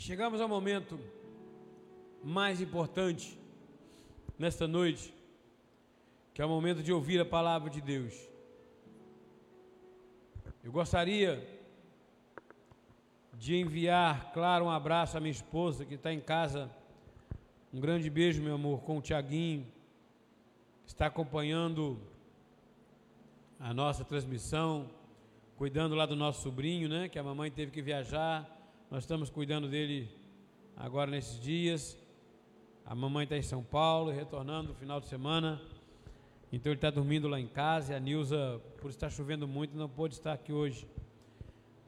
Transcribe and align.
Chegamos 0.00 0.40
ao 0.40 0.48
momento 0.48 0.96
mais 2.22 2.60
importante 2.60 3.36
nesta 4.38 4.68
noite, 4.68 5.12
que 6.32 6.40
é 6.40 6.46
o 6.46 6.48
momento 6.48 6.84
de 6.84 6.92
ouvir 6.92 7.20
a 7.20 7.24
palavra 7.24 7.68
de 7.68 7.80
Deus. 7.80 8.14
Eu 10.62 10.70
gostaria 10.70 11.44
de 13.34 13.56
enviar, 13.56 14.32
claro, 14.32 14.66
um 14.66 14.70
abraço 14.70 15.16
à 15.16 15.20
minha 15.20 15.32
esposa 15.32 15.84
que 15.84 15.94
está 15.94 16.12
em 16.12 16.20
casa. 16.20 16.70
Um 17.74 17.80
grande 17.80 18.08
beijo, 18.08 18.40
meu 18.40 18.54
amor, 18.54 18.82
com 18.82 18.98
o 18.98 19.02
Tiaguinho, 19.02 19.66
que 20.84 20.92
está 20.92 21.06
acompanhando 21.06 21.98
a 23.58 23.74
nossa 23.74 24.04
transmissão, 24.04 24.88
cuidando 25.56 25.96
lá 25.96 26.06
do 26.06 26.14
nosso 26.14 26.40
sobrinho, 26.40 26.88
né? 26.88 27.08
Que 27.08 27.18
a 27.18 27.22
mamãe 27.22 27.50
teve 27.50 27.72
que 27.72 27.82
viajar. 27.82 28.57
Nós 28.90 29.02
estamos 29.02 29.28
cuidando 29.28 29.68
dele 29.68 30.08
agora 30.74 31.10
nesses 31.10 31.38
dias. 31.38 31.98
A 32.86 32.94
mamãe 32.94 33.24
está 33.24 33.36
em 33.36 33.42
São 33.42 33.62
Paulo, 33.62 34.10
retornando 34.10 34.70
no 34.70 34.74
final 34.74 34.98
de 34.98 35.06
semana. 35.06 35.60
Então 36.50 36.72
ele 36.72 36.78
está 36.78 36.88
dormindo 36.88 37.28
lá 37.28 37.38
em 37.38 37.46
casa. 37.46 37.92
E 37.92 37.96
a 37.96 38.00
Nilza, 38.00 38.58
por 38.80 38.88
estar 38.88 39.10
chovendo 39.10 39.46
muito, 39.46 39.76
não 39.76 39.90
pôde 39.90 40.14
estar 40.14 40.32
aqui 40.32 40.54
hoje. 40.54 40.88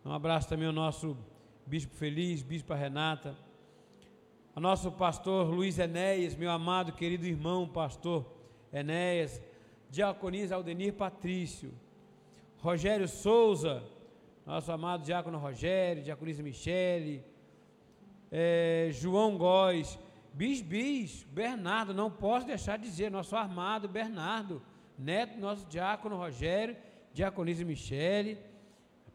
Um 0.05 0.13
abraço 0.13 0.51
também 0.51 0.67
ao 0.67 0.75
nosso 0.75 1.17
Bispo 1.67 1.95
Feliz, 1.95 2.43
Bispo 2.43 2.75
Renata. 2.75 3.35
Ao 4.55 4.61
nosso 4.61 4.93
pastor 4.93 5.49
Luiz 5.49 5.79
Enéas, 5.79 6.35
meu 6.35 6.51
amado, 6.51 6.93
querido 6.93 7.25
irmão, 7.25 7.67
pastor 7.67 8.31
Enéas. 8.71 9.41
Diaconisa 9.89 10.55
Aldenir 10.55 10.93
Patrício. 10.93 11.73
Rogério 12.59 13.09
Souza, 13.09 13.83
nosso 14.51 14.73
amado 14.73 15.05
diácono 15.05 15.39
Rogério, 15.39 16.03
diaconisa 16.03 16.43
Michele. 16.43 17.23
É, 18.33 18.89
João 18.91 19.39
Góes 19.39 19.97
Bis 20.35 20.61
Bis, 20.61 21.25
Bernardo, 21.31 21.95
não 21.95 22.11
posso 22.11 22.49
deixar 22.49 22.77
de 22.77 22.83
dizer, 22.83 23.13
nosso 23.13 23.37
armado 23.37 23.89
Bernardo, 23.89 24.61
neto 24.99 25.39
nosso 25.39 25.65
diácono 25.67 26.17
Rogério, 26.17 26.77
diaconisa 27.15 27.65
Michele, 27.65 28.39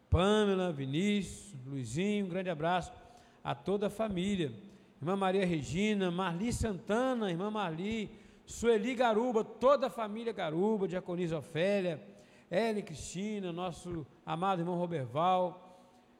Pamela, 0.08 0.72
Vinícius, 0.72 1.54
Luizinho, 1.66 2.24
um 2.24 2.28
grande 2.30 2.48
abraço 2.48 2.90
a 3.44 3.54
toda 3.54 3.88
a 3.88 3.90
família. 3.90 4.54
Irmã 5.02 5.16
Maria 5.16 5.44
Regina, 5.44 6.10
Marli 6.10 6.50
Santana, 6.50 7.30
irmã 7.30 7.50
Marli, 7.50 8.10
Sueli 8.46 8.94
Garuba, 8.94 9.44
toda 9.44 9.88
a 9.88 9.90
família 9.90 10.32
Garuba, 10.32 10.88
diaconisa 10.88 11.36
Ofélia, 11.36 12.00
Ellen 12.50 12.82
Cristina, 12.82 13.52
nosso 13.52 14.06
amado 14.24 14.60
irmão 14.60 14.76
Roberval. 14.76 15.62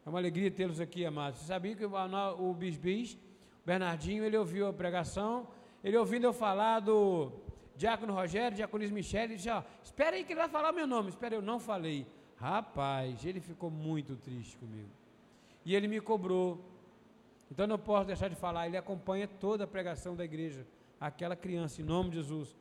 É 0.05 0.09
uma 0.09 0.19
alegria 0.19 0.51
tê-los 0.51 0.81
aqui, 0.81 1.05
amados. 1.05 1.41
Você 1.41 1.47
sabia 1.47 1.75
que 1.75 1.85
o, 1.85 1.93
o 2.39 2.55
Bis 2.55 2.77
Bis 2.77 3.19
Bernardinho, 3.65 4.25
ele 4.25 4.37
ouviu 4.37 4.69
a 4.69 4.73
pregação, 4.73 5.49
ele 5.83 5.97
ouvindo 5.97 6.25
eu 6.25 6.33
falar 6.33 6.81
do 6.81 7.33
Diácono 7.77 8.15
Rogério, 8.15 8.57
Diaconis 8.57 8.91
Michele, 8.93 9.25
ele 9.25 9.37
disse, 9.37 9.51
ó, 9.51 9.63
espera 9.83 10.15
aí 10.15 10.25
que 10.25 10.33
ele 10.33 10.41
vai 10.41 10.49
falar 10.49 10.73
meu 10.73 10.87
nome, 10.87 11.09
espera, 11.09 11.35
eu 11.35 11.43
não 11.43 11.59
falei. 11.59 12.07
Rapaz, 12.37 13.25
ele 13.25 13.41
ficou 13.41 13.71
muito 13.71 14.15
triste 14.17 14.57
comigo. 14.57 14.89
E 15.65 15.75
ele 15.75 15.89
me 15.89 16.01
cobrou. 16.01 16.65
Então 17.51 17.67
não 17.67 17.79
posso 17.79 18.07
deixar 18.07 18.29
de 18.29 18.37
falar, 18.37 18.67
ele 18.69 18.77
acompanha 18.77 19.27
toda 19.27 19.65
a 19.65 19.67
pregação 19.67 20.15
da 20.15 20.25
igreja, 20.25 20.67
aquela 21.01 21.35
criança, 21.35 21.83
em 21.83 21.85
nome 21.85 22.11
de 22.11 22.17
Jesus. 22.17 22.55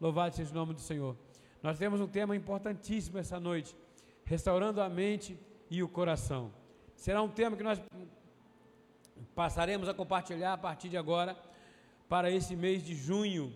Louvado 0.00 0.34
seja 0.34 0.50
o 0.50 0.54
nome 0.54 0.74
do 0.74 0.80
Senhor. 0.80 1.16
Nós 1.62 1.78
temos 1.78 2.00
um 2.00 2.06
tema 2.06 2.36
importantíssimo 2.36 3.18
essa 3.18 3.40
noite, 3.40 3.76
restaurando 4.24 4.80
a 4.80 4.88
mente 4.88 5.38
e 5.68 5.82
o 5.82 5.88
coração. 5.88 6.52
Será 6.94 7.20
um 7.22 7.28
tema 7.28 7.56
que 7.56 7.62
nós 7.62 7.80
passaremos 9.34 9.88
a 9.88 9.94
compartilhar 9.94 10.52
a 10.52 10.58
partir 10.58 10.88
de 10.88 10.96
agora 10.96 11.36
para 12.08 12.30
esse 12.30 12.54
mês 12.54 12.82
de 12.82 12.94
junho. 12.94 13.52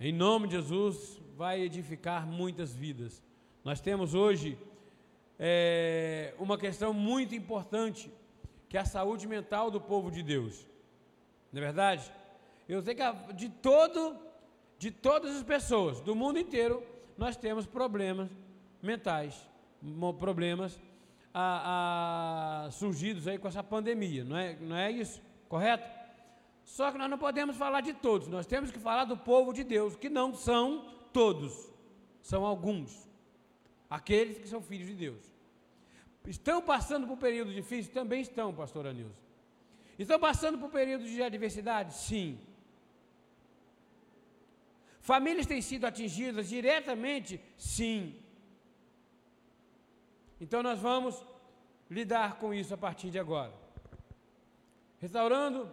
Em 0.00 0.12
nome 0.12 0.48
de 0.48 0.54
Jesus, 0.54 1.20
vai 1.36 1.60
edificar 1.60 2.26
muitas 2.26 2.74
vidas. 2.74 3.22
Nós 3.64 3.80
temos 3.80 4.14
hoje 4.14 4.58
é, 5.38 6.34
uma 6.38 6.56
questão 6.56 6.92
muito 6.92 7.34
importante, 7.34 8.10
que 8.68 8.76
é 8.76 8.80
a 8.80 8.84
saúde 8.84 9.26
mental 9.26 9.70
do 9.70 9.80
povo 9.80 10.10
de 10.10 10.22
Deus. 10.22 10.66
Não 11.52 11.60
é 11.60 11.64
verdade? 11.64 12.10
Eu 12.68 12.82
sei 12.82 12.94
que 12.94 13.02
de 13.34 13.48
todo, 13.48 14.16
de 14.78 14.90
todas 14.90 15.36
as 15.36 15.42
pessoas 15.42 16.00
do 16.00 16.14
mundo 16.14 16.38
inteiro, 16.38 16.82
nós 17.16 17.36
temos 17.36 17.66
problemas 17.66 18.30
mentais, 18.80 19.34
problemas 20.18 20.80
a, 21.34 22.66
a, 22.66 22.70
surgidos 22.70 23.26
aí 23.26 23.38
com 23.38 23.48
essa 23.48 23.62
pandemia, 23.62 24.24
não 24.24 24.36
é, 24.36 24.56
não 24.56 24.76
é 24.76 24.90
isso? 24.90 25.20
Correto? 25.48 25.88
Só 26.64 26.92
que 26.92 26.98
nós 26.98 27.10
não 27.10 27.18
podemos 27.18 27.56
falar 27.56 27.80
de 27.80 27.94
todos, 27.94 28.28
nós 28.28 28.46
temos 28.46 28.70
que 28.70 28.78
falar 28.78 29.04
do 29.04 29.16
povo 29.16 29.52
de 29.52 29.64
Deus, 29.64 29.96
que 29.96 30.08
não 30.08 30.34
são 30.34 30.84
todos, 31.12 31.72
são 32.22 32.44
alguns, 32.44 33.08
aqueles 33.90 34.38
que 34.38 34.48
são 34.48 34.60
filhos 34.60 34.86
de 34.86 34.94
Deus. 34.94 35.38
Estão 36.26 36.60
passando 36.60 37.06
por 37.06 37.16
períodos 37.16 37.54
difíceis? 37.54 37.88
Também 37.88 38.20
estão, 38.20 38.52
pastor 38.52 38.86
Anilson. 38.86 39.14
Estão 39.98 40.20
passando 40.20 40.58
por 40.58 40.70
períodos 40.70 41.08
de 41.08 41.22
adversidade? 41.22 41.94
Sim. 41.94 42.38
Famílias 45.08 45.46
têm 45.46 45.62
sido 45.62 45.86
atingidas 45.86 46.50
diretamente? 46.50 47.40
Sim. 47.56 48.14
Então 50.38 50.62
nós 50.62 50.78
vamos 50.78 51.24
lidar 51.90 52.30
com 52.40 52.52
isso 52.52 52.74
a 52.74 52.76
partir 52.76 53.08
de 53.14 53.18
agora. 53.18 53.54
Restaurando 54.98 55.72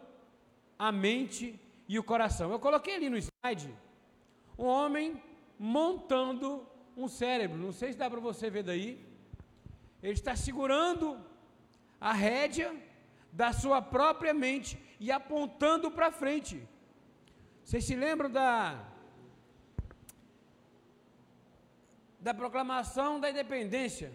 a 0.80 0.90
mente 0.90 1.60
e 1.86 2.00
o 2.00 2.04
coração. 2.12 2.50
Eu 2.50 2.62
coloquei 2.68 2.96
ali 2.96 3.10
no 3.10 3.18
slide 3.18 3.76
um 4.58 4.68
homem 4.78 5.22
montando 5.60 6.66
um 6.96 7.10
cérebro. 7.10 7.58
Não 7.58 7.74
sei 7.74 7.92
se 7.92 7.98
dá 7.98 8.10
para 8.10 8.22
você 8.22 8.50
ver 8.50 8.64
daí. 8.64 9.06
Ele 10.02 10.14
está 10.14 10.34
segurando 10.34 11.20
a 12.00 12.14
rédea 12.14 12.74
da 13.34 13.52
sua 13.52 13.82
própria 13.82 14.34
mente 14.34 14.80
e 14.98 15.12
apontando 15.12 15.92
para 15.92 16.10
frente. 16.10 16.66
Vocês 17.66 17.84
se 17.84 17.98
lembram 17.98 18.32
da 18.32 18.95
da 22.26 22.34
proclamação 22.34 23.20
da 23.20 23.30
independência? 23.30 24.12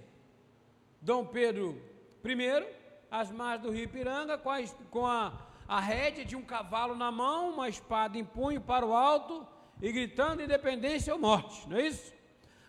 Dom 1.00 1.25
Pedro 1.25 1.81
I, 2.25 2.66
às 3.09 3.31
margens 3.31 3.62
do 3.62 3.71
rio 3.71 3.84
Ipiranga, 3.84 4.37
com 4.37 4.50
a, 4.50 4.59
com 4.91 5.06
a, 5.06 5.32
a 5.69 5.78
rédea 5.78 6.25
de 6.25 6.34
um 6.34 6.43
cavalo 6.43 6.97
na 6.97 7.12
mão, 7.12 7.50
uma 7.50 7.69
espada 7.69 8.19
em 8.19 8.25
punho 8.25 8.60
para 8.60 8.84
o 8.84 8.97
alto 8.97 9.47
e 9.81 9.93
gritando 9.93 10.43
independência 10.43 11.15
ou 11.15 11.20
morte, 11.20 11.69
não 11.69 11.76
é 11.76 11.87
isso? 11.87 12.12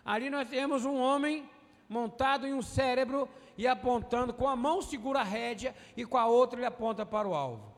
Ali 0.04 0.30
nós 0.30 0.48
temos 0.48 0.84
um 0.84 0.96
homem 0.96 1.50
montado 1.88 2.46
em 2.46 2.54
um 2.54 2.62
cérebro 2.62 3.28
e 3.58 3.66
apontando, 3.66 4.32
com 4.32 4.48
a 4.48 4.54
mão 4.54 4.80
segura 4.80 5.22
a 5.22 5.24
rédea 5.24 5.74
e 5.96 6.06
com 6.06 6.18
a 6.18 6.26
outra 6.26 6.56
ele 6.60 6.66
aponta 6.66 7.04
para 7.04 7.26
o 7.26 7.34
alvo. 7.34 7.74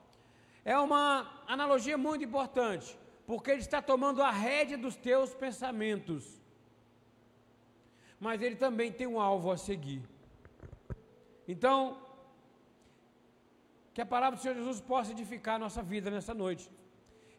É 0.67 0.79
uma 0.79 1.43
analogia 1.49 1.97
muito 1.97 2.27
importante, 2.27 2.95
porque 3.27 3.51
ele 3.51 3.61
está 3.61 3.81
tomando 3.81 4.23
a 4.23 4.31
rédea 4.31 4.77
dos 4.77 4.97
teus 4.97 5.33
pensamentos, 5.33 6.44
mas 8.19 8.43
ele 8.43 8.57
também 8.57 8.91
tem 8.93 9.07
um 9.07 9.21
alvo 9.21 9.51
a 9.51 9.57
seguir. 9.57 10.03
Então, 11.47 11.99
que 13.93 14.01
a 14.01 14.07
palavra 14.07 14.37
do 14.37 14.43
Senhor 14.43 14.57
Jesus 14.57 14.81
possa 14.81 15.13
edificar 15.13 15.57
a 15.57 15.59
nossa 15.59 15.83
vida 15.83 16.11
nessa 16.11 16.35
noite. 16.35 16.71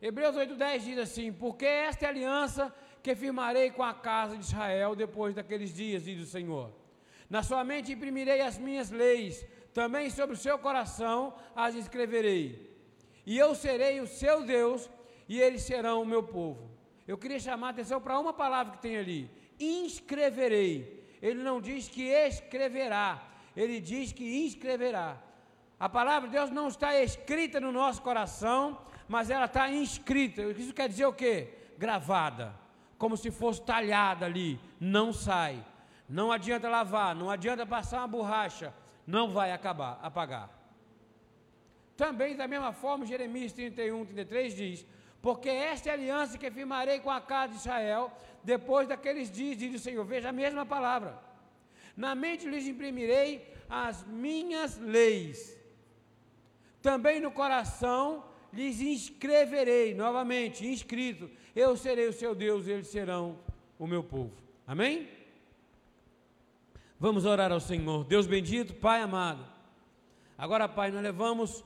Hebreus 0.01 0.35
8,10 0.35 0.79
diz 0.79 0.97
assim: 0.99 1.31
Porque 1.31 1.65
esta 1.65 2.05
é 2.05 2.07
a 2.07 2.11
aliança 2.11 2.73
que 3.01 3.15
firmarei 3.15 3.71
com 3.71 3.83
a 3.83 3.93
casa 3.93 4.37
de 4.37 4.43
Israel 4.43 4.95
depois 4.95 5.35
daqueles 5.35 5.73
dias, 5.73 6.03
diz 6.03 6.21
o 6.21 6.25
Senhor. 6.25 6.71
Na 7.29 7.41
sua 7.43 7.63
mente 7.63 7.91
imprimirei 7.91 8.41
as 8.41 8.57
minhas 8.57 8.89
leis, 8.91 9.45
também 9.73 10.09
sobre 10.09 10.35
o 10.35 10.39
seu 10.39 10.57
coração 10.57 11.33
as 11.55 11.75
escreverei. 11.75 12.73
E 13.25 13.37
eu 13.37 13.55
serei 13.55 13.99
o 13.99 14.07
seu 14.07 14.43
Deus, 14.43 14.89
e 15.27 15.41
eles 15.41 15.63
serão 15.63 16.01
o 16.01 16.05
meu 16.05 16.23
povo. 16.23 16.69
Eu 17.07 17.17
queria 17.17 17.39
chamar 17.39 17.67
a 17.67 17.69
atenção 17.71 17.99
para 17.99 18.19
uma 18.19 18.33
palavra 18.33 18.73
que 18.73 18.81
tem 18.81 18.97
ali: 18.97 19.29
inscreverei. 19.59 21.03
Ele 21.21 21.41
não 21.41 21.59
diz 21.61 21.87
que 21.87 22.03
escreverá, 22.03 23.23
ele 23.55 23.79
diz 23.79 24.11
que 24.11 24.45
inscreverá. 24.45 25.17
A 25.79 25.89
palavra 25.89 26.29
de 26.29 26.35
Deus 26.35 26.49
não 26.49 26.67
está 26.67 26.95
escrita 27.01 27.59
no 27.59 27.71
nosso 27.71 28.01
coração, 28.01 28.79
mas 29.07 29.29
ela 29.29 29.45
está 29.45 29.69
inscrita. 29.69 30.41
Isso 30.43 30.73
quer 30.73 30.87
dizer 30.87 31.05
o 31.05 31.13
quê? 31.13 31.49
Gravada, 31.77 32.55
como 32.97 33.17
se 33.17 33.31
fosse 33.31 33.61
talhada 33.61 34.25
ali, 34.25 34.59
não 34.79 35.11
sai. 35.11 35.63
Não 36.07 36.31
adianta 36.31 36.69
lavar, 36.69 37.15
não 37.15 37.29
adianta 37.29 37.65
passar 37.65 37.99
uma 37.99 38.07
borracha, 38.07 38.73
não 39.05 39.29
vai 39.29 39.51
acabar, 39.51 39.99
apagar. 40.01 40.49
Também, 41.97 42.35
da 42.35 42.47
mesma 42.47 42.71
forma, 42.73 43.05
Jeremias 43.05 43.53
31, 43.53 44.05
33 44.05 44.55
diz: 44.55 44.85
Porque 45.21 45.49
esta 45.49 45.89
é 45.89 45.91
a 45.91 45.95
aliança 45.95 46.37
que 46.37 46.51
firmarei 46.51 46.99
com 46.99 47.09
a 47.09 47.21
casa 47.21 47.53
de 47.53 47.59
Israel, 47.59 48.11
depois 48.53 48.87
daqueles 48.87 49.29
dias, 49.31 49.57
diz 49.57 49.75
o 49.75 49.83
Senhor. 49.83 50.05
Veja 50.05 50.29
a 50.29 50.39
mesma 50.43 50.65
palavra. 50.65 51.11
Na 51.97 52.13
mente 52.13 52.47
lhes 52.47 52.67
imprimirei 52.67 53.29
as 53.69 54.05
minhas 54.05 54.77
leis. 54.77 55.37
também 56.81 57.19
no 57.19 57.31
coração 57.31 58.23
lhes 58.53 58.79
inscreverei, 58.79 59.95
novamente, 59.95 60.67
inscrito, 60.67 61.29
eu 61.55 61.75
serei 61.75 62.07
o 62.07 62.13
seu 62.13 62.35
Deus, 62.35 62.67
eles 62.67 62.87
serão 62.87 63.39
o 63.79 63.87
meu 63.87 64.03
povo. 64.03 64.31
Amém? 64.67 65.09
Vamos 66.99 67.25
orar 67.25 67.51
ao 67.51 67.59
Senhor. 67.59 68.05
Deus 68.05 68.27
bendito, 68.27 68.75
Pai 68.75 69.01
amado. 69.01 69.43
Agora, 70.37 70.69
Pai, 70.69 70.91
nós 70.91 71.01
levamos 71.01 71.65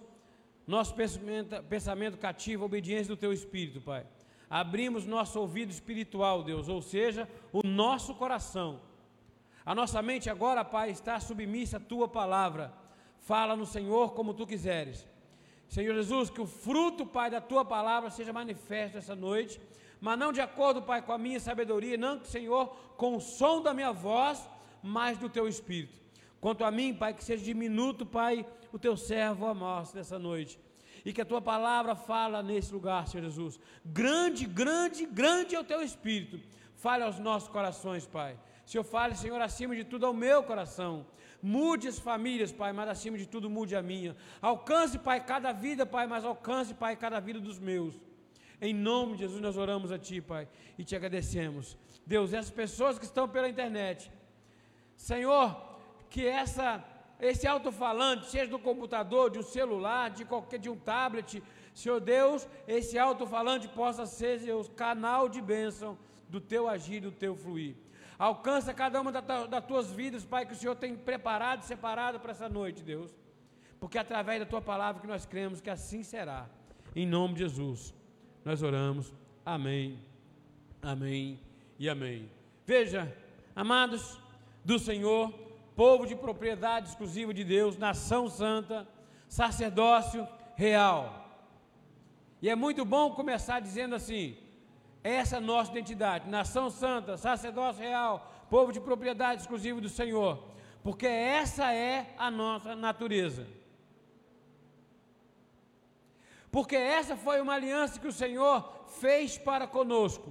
nosso 0.65 0.95
pensamento, 0.95 1.63
pensamento 1.63 2.17
cativo 2.17 2.65
obediência 2.65 3.13
do 3.13 3.19
Teu 3.19 3.33
Espírito, 3.33 3.81
Pai. 3.81 4.05
Abrimos 4.49 5.05
nosso 5.05 5.39
ouvido 5.39 5.69
espiritual, 5.69 6.41
Deus, 6.41 6.67
ou 6.67 6.81
seja, 6.81 7.29
o 7.53 7.65
nosso 7.65 8.15
coração. 8.15 8.81
A 9.63 9.75
nossa 9.75 10.01
mente 10.01 10.29
agora, 10.29 10.65
Pai, 10.65 10.89
está 10.89 11.19
submissa 11.19 11.77
à 11.77 11.79
Tua 11.79 12.07
palavra. 12.07 12.73
Fala 13.19 13.55
no 13.55 13.65
Senhor 13.65 14.13
como 14.13 14.33
Tu 14.33 14.47
quiseres. 14.47 15.07
Senhor 15.67 15.93
Jesus, 15.93 16.31
que 16.31 16.41
o 16.41 16.47
fruto, 16.47 17.05
Pai, 17.05 17.29
da 17.29 17.39
Tua 17.39 17.63
palavra 17.63 18.09
seja 18.09 18.33
manifesto 18.33 18.97
essa 18.97 19.15
noite, 19.15 19.61
mas 20.01 20.17
não 20.17 20.33
de 20.33 20.41
acordo, 20.41 20.81
Pai, 20.81 21.03
com 21.03 21.11
a 21.11 21.17
minha 21.17 21.39
sabedoria, 21.39 21.95
não, 21.95 22.23
Senhor, 22.23 22.67
com 22.97 23.15
o 23.15 23.21
som 23.21 23.61
da 23.61 23.71
minha 23.71 23.91
voz, 23.91 24.49
mas 24.81 25.19
do 25.19 25.29
Teu 25.29 25.47
Espírito. 25.47 25.99
Quanto 26.41 26.63
a 26.63 26.71
mim, 26.71 26.93
Pai, 26.93 27.13
que 27.13 27.23
seja 27.23 27.43
diminuto, 27.43 28.05
Pai, 28.05 28.43
o 28.73 28.79
Teu 28.79 28.97
servo 28.97 29.45
amostre 29.45 29.99
nessa 29.99 30.17
noite. 30.17 30.59
E 31.09 31.13
que 31.13 31.23
a 31.23 31.25
Tua 31.25 31.41
palavra 31.41 31.95
fala 31.95 32.43
nesse 32.43 32.71
lugar, 32.71 33.07
Senhor 33.07 33.23
Jesus. 33.23 33.59
Grande, 33.83 34.45
grande, 34.45 35.07
grande 35.07 35.55
é 35.55 35.59
o 35.59 35.63
Teu 35.63 35.81
Espírito. 35.81 36.39
Fale 36.75 37.03
aos 37.03 37.17
nossos 37.17 37.49
corações, 37.49 38.05
Pai. 38.05 38.37
Senhor, 38.63 38.83
fale, 38.83 39.15
Senhor, 39.15 39.41
acima 39.41 39.75
de 39.75 39.83
tudo 39.83 40.05
ao 40.05 40.13
meu 40.13 40.43
coração. 40.43 41.07
Mude 41.41 41.87
as 41.87 41.97
famílias, 41.97 42.51
Pai, 42.51 42.71
mas 42.73 42.87
acima 42.89 43.17
de 43.17 43.25
tudo 43.25 43.49
mude 43.49 43.75
a 43.75 43.81
minha. 43.81 44.15
Alcance, 44.39 44.99
Pai, 44.99 45.19
cada 45.25 45.51
vida, 45.51 45.83
Pai, 45.83 46.05
mas 46.05 46.23
alcance, 46.23 46.75
Pai, 46.75 46.95
cada 46.95 47.19
vida 47.19 47.39
dos 47.39 47.57
meus. 47.57 47.95
Em 48.61 48.71
nome 48.71 49.13
de 49.13 49.21
Jesus 49.23 49.41
nós 49.41 49.57
oramos 49.57 49.91
a 49.91 49.97
Ti, 49.97 50.21
Pai, 50.21 50.47
e 50.77 50.83
te 50.83 50.95
agradecemos. 50.95 51.75
Deus, 52.05 52.33
essas 52.33 52.51
pessoas 52.51 52.99
que 52.99 53.05
estão 53.05 53.27
pela 53.27 53.49
internet, 53.49 54.11
Senhor, 54.95 55.59
que 56.07 56.27
essa 56.27 56.85
esse 57.19 57.45
alto-falante, 57.45 58.27
seja 58.27 58.49
do 58.49 58.59
computador, 58.59 59.29
de 59.29 59.39
um 59.39 59.43
celular, 59.43 60.09
de 60.09 60.23
qualquer 60.23 60.59
de 60.59 60.69
um 60.69 60.77
tablet, 60.77 61.43
Senhor 61.73 61.99
Deus, 61.99 62.47
esse 62.67 62.97
alto-falante 62.97 63.67
possa 63.67 64.05
ser 64.05 64.53
o 64.53 64.63
canal 64.69 65.29
de 65.29 65.41
bênção 65.41 65.97
do 66.27 66.39
teu 66.39 66.67
agir, 66.67 67.01
do 67.01 67.11
teu 67.11 67.35
fluir. 67.35 67.75
Alcança 68.17 68.73
cada 68.73 68.99
uma 68.99 69.11
das 69.11 69.65
tuas 69.65 69.91
vidas, 69.91 70.25
Pai, 70.25 70.45
que 70.45 70.53
o 70.53 70.55
Senhor 70.55 70.75
tem 70.75 70.95
preparado 70.95 71.61
e 71.61 71.65
separado 71.65 72.19
para 72.19 72.31
essa 72.31 72.49
noite, 72.49 72.83
Deus. 72.83 73.15
Porque 73.79 73.97
é 73.97 74.01
através 74.01 74.39
da 74.39 74.45
tua 74.45 74.61
palavra 74.61 75.01
que 75.01 75.07
nós 75.07 75.25
cremos 75.25 75.61
que 75.61 75.69
assim 75.69 76.03
será. 76.03 76.49
Em 76.93 77.05
nome 77.07 77.35
de 77.35 77.39
Jesus, 77.41 77.93
nós 78.43 78.61
oramos. 78.61 79.13
Amém, 79.45 79.99
amém 80.81 81.39
e 81.77 81.87
amém. 81.87 82.29
Veja, 82.65 83.15
amados 83.55 84.19
do 84.65 84.77
Senhor, 84.77 85.33
povo 85.79 86.05
de 86.05 86.13
propriedade 86.13 86.89
exclusiva 86.89 87.33
de 87.33 87.41
Deus, 87.41 87.77
nação 87.77 88.27
santa, 88.27 88.85
sacerdócio 89.29 90.27
real. 90.57 91.01
E 92.41 92.49
é 92.49 92.55
muito 92.63 92.83
bom 92.83 93.11
começar 93.11 93.61
dizendo 93.61 93.95
assim: 93.95 94.35
essa 95.01 95.35
é 95.35 95.37
a 95.37 95.41
nossa 95.41 95.71
identidade, 95.71 96.29
nação 96.29 96.69
santa, 96.69 97.15
sacerdócio 97.15 97.81
real, 97.81 98.29
povo 98.49 98.73
de 98.73 98.81
propriedade 98.81 99.43
exclusiva 99.43 99.79
do 99.79 99.87
Senhor, 99.87 100.43
porque 100.83 101.07
essa 101.07 101.73
é 101.73 102.13
a 102.17 102.29
nossa 102.29 102.75
natureza. 102.75 103.47
Porque 106.51 106.75
essa 106.75 107.15
foi 107.15 107.39
uma 107.39 107.53
aliança 107.53 108.01
que 108.01 108.07
o 108.07 108.19
Senhor 108.23 108.69
fez 108.99 109.37
para 109.37 109.65
conosco. 109.65 110.29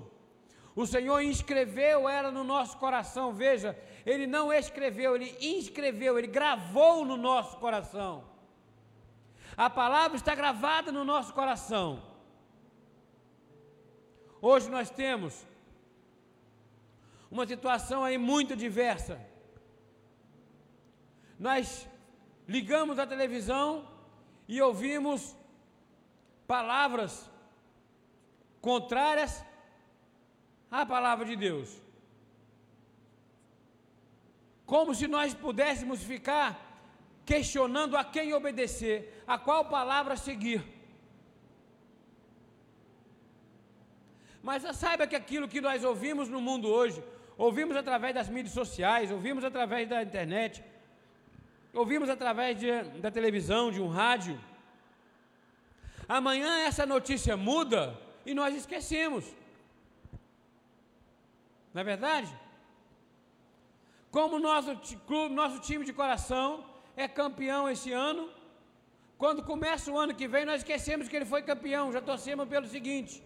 O 0.76 0.86
Senhor 0.86 1.22
inscreveu 1.22 2.06
ela 2.06 2.30
no 2.30 2.44
nosso 2.44 2.76
coração. 2.76 3.32
Veja, 3.32 3.76
Ele 4.04 4.26
não 4.26 4.52
escreveu, 4.52 5.14
Ele 5.14 5.36
inscreveu, 5.40 6.18
Ele 6.18 6.26
gravou 6.26 7.04
no 7.04 7.16
nosso 7.16 7.56
coração. 7.58 8.24
A 9.56 9.68
palavra 9.68 10.16
está 10.16 10.34
gravada 10.34 10.92
no 10.92 11.04
nosso 11.04 11.32
coração. 11.34 12.02
Hoje 14.40 14.70
nós 14.70 14.88
temos 14.88 15.44
uma 17.30 17.46
situação 17.46 18.04
aí 18.04 18.16
muito 18.16 18.54
diversa. 18.54 19.20
Nós 21.38 21.88
ligamos 22.46 22.98
a 22.98 23.06
televisão 23.06 23.86
e 24.46 24.62
ouvimos 24.62 25.36
palavras 26.46 27.30
contrárias 28.60 29.44
à 30.70 30.86
palavra 30.86 31.24
de 31.24 31.36
Deus. 31.36 31.87
Como 34.72 34.94
se 34.94 35.06
nós 35.08 35.32
pudéssemos 35.32 36.00
ficar 36.12 36.48
questionando 37.30 37.96
a 37.96 38.04
quem 38.14 38.34
obedecer, 38.38 38.96
a 39.26 39.36
qual 39.38 39.62
palavra 39.76 40.14
seguir. 40.14 40.60
Mas 44.42 44.62
saiba 44.76 45.06
que 45.06 45.16
aquilo 45.16 45.48
que 45.52 45.62
nós 45.68 45.84
ouvimos 45.90 46.28
no 46.34 46.40
mundo 46.48 46.68
hoje, 46.68 47.02
ouvimos 47.46 47.76
através 47.82 48.14
das 48.14 48.28
mídias 48.28 48.52
sociais, 48.52 49.10
ouvimos 49.10 49.42
através 49.42 49.88
da 49.88 50.02
internet, 50.02 50.62
ouvimos 51.72 52.10
através 52.10 52.58
de, 52.58 52.70
da 53.04 53.10
televisão, 53.10 53.70
de 53.70 53.80
um 53.80 53.88
rádio. 53.88 54.38
Amanhã 56.06 56.52
essa 56.70 56.84
notícia 56.84 57.38
muda 57.38 57.98
e 58.26 58.34
nós 58.34 58.54
esquecemos. 58.54 59.24
Não 61.72 61.80
é 61.80 61.84
verdade? 61.84 62.30
Como 64.10 64.38
nosso 64.38 64.74
clube, 65.06 65.34
nosso 65.34 65.58
time 65.60 65.84
de 65.84 65.92
coração 65.92 66.64
é 66.96 67.06
campeão 67.06 67.68
esse 67.68 67.92
ano, 67.92 68.30
quando 69.22 69.42
começa 69.42 69.90
o 69.92 69.98
ano 69.98 70.14
que 70.14 70.28
vem, 70.34 70.44
nós 70.44 70.60
esquecemos 70.62 71.08
que 71.08 71.16
ele 71.18 71.32
foi 71.32 71.42
campeão, 71.42 71.92
já 71.96 72.00
torcemos 72.00 72.48
pelo 72.48 72.66
seguinte: 72.66 73.22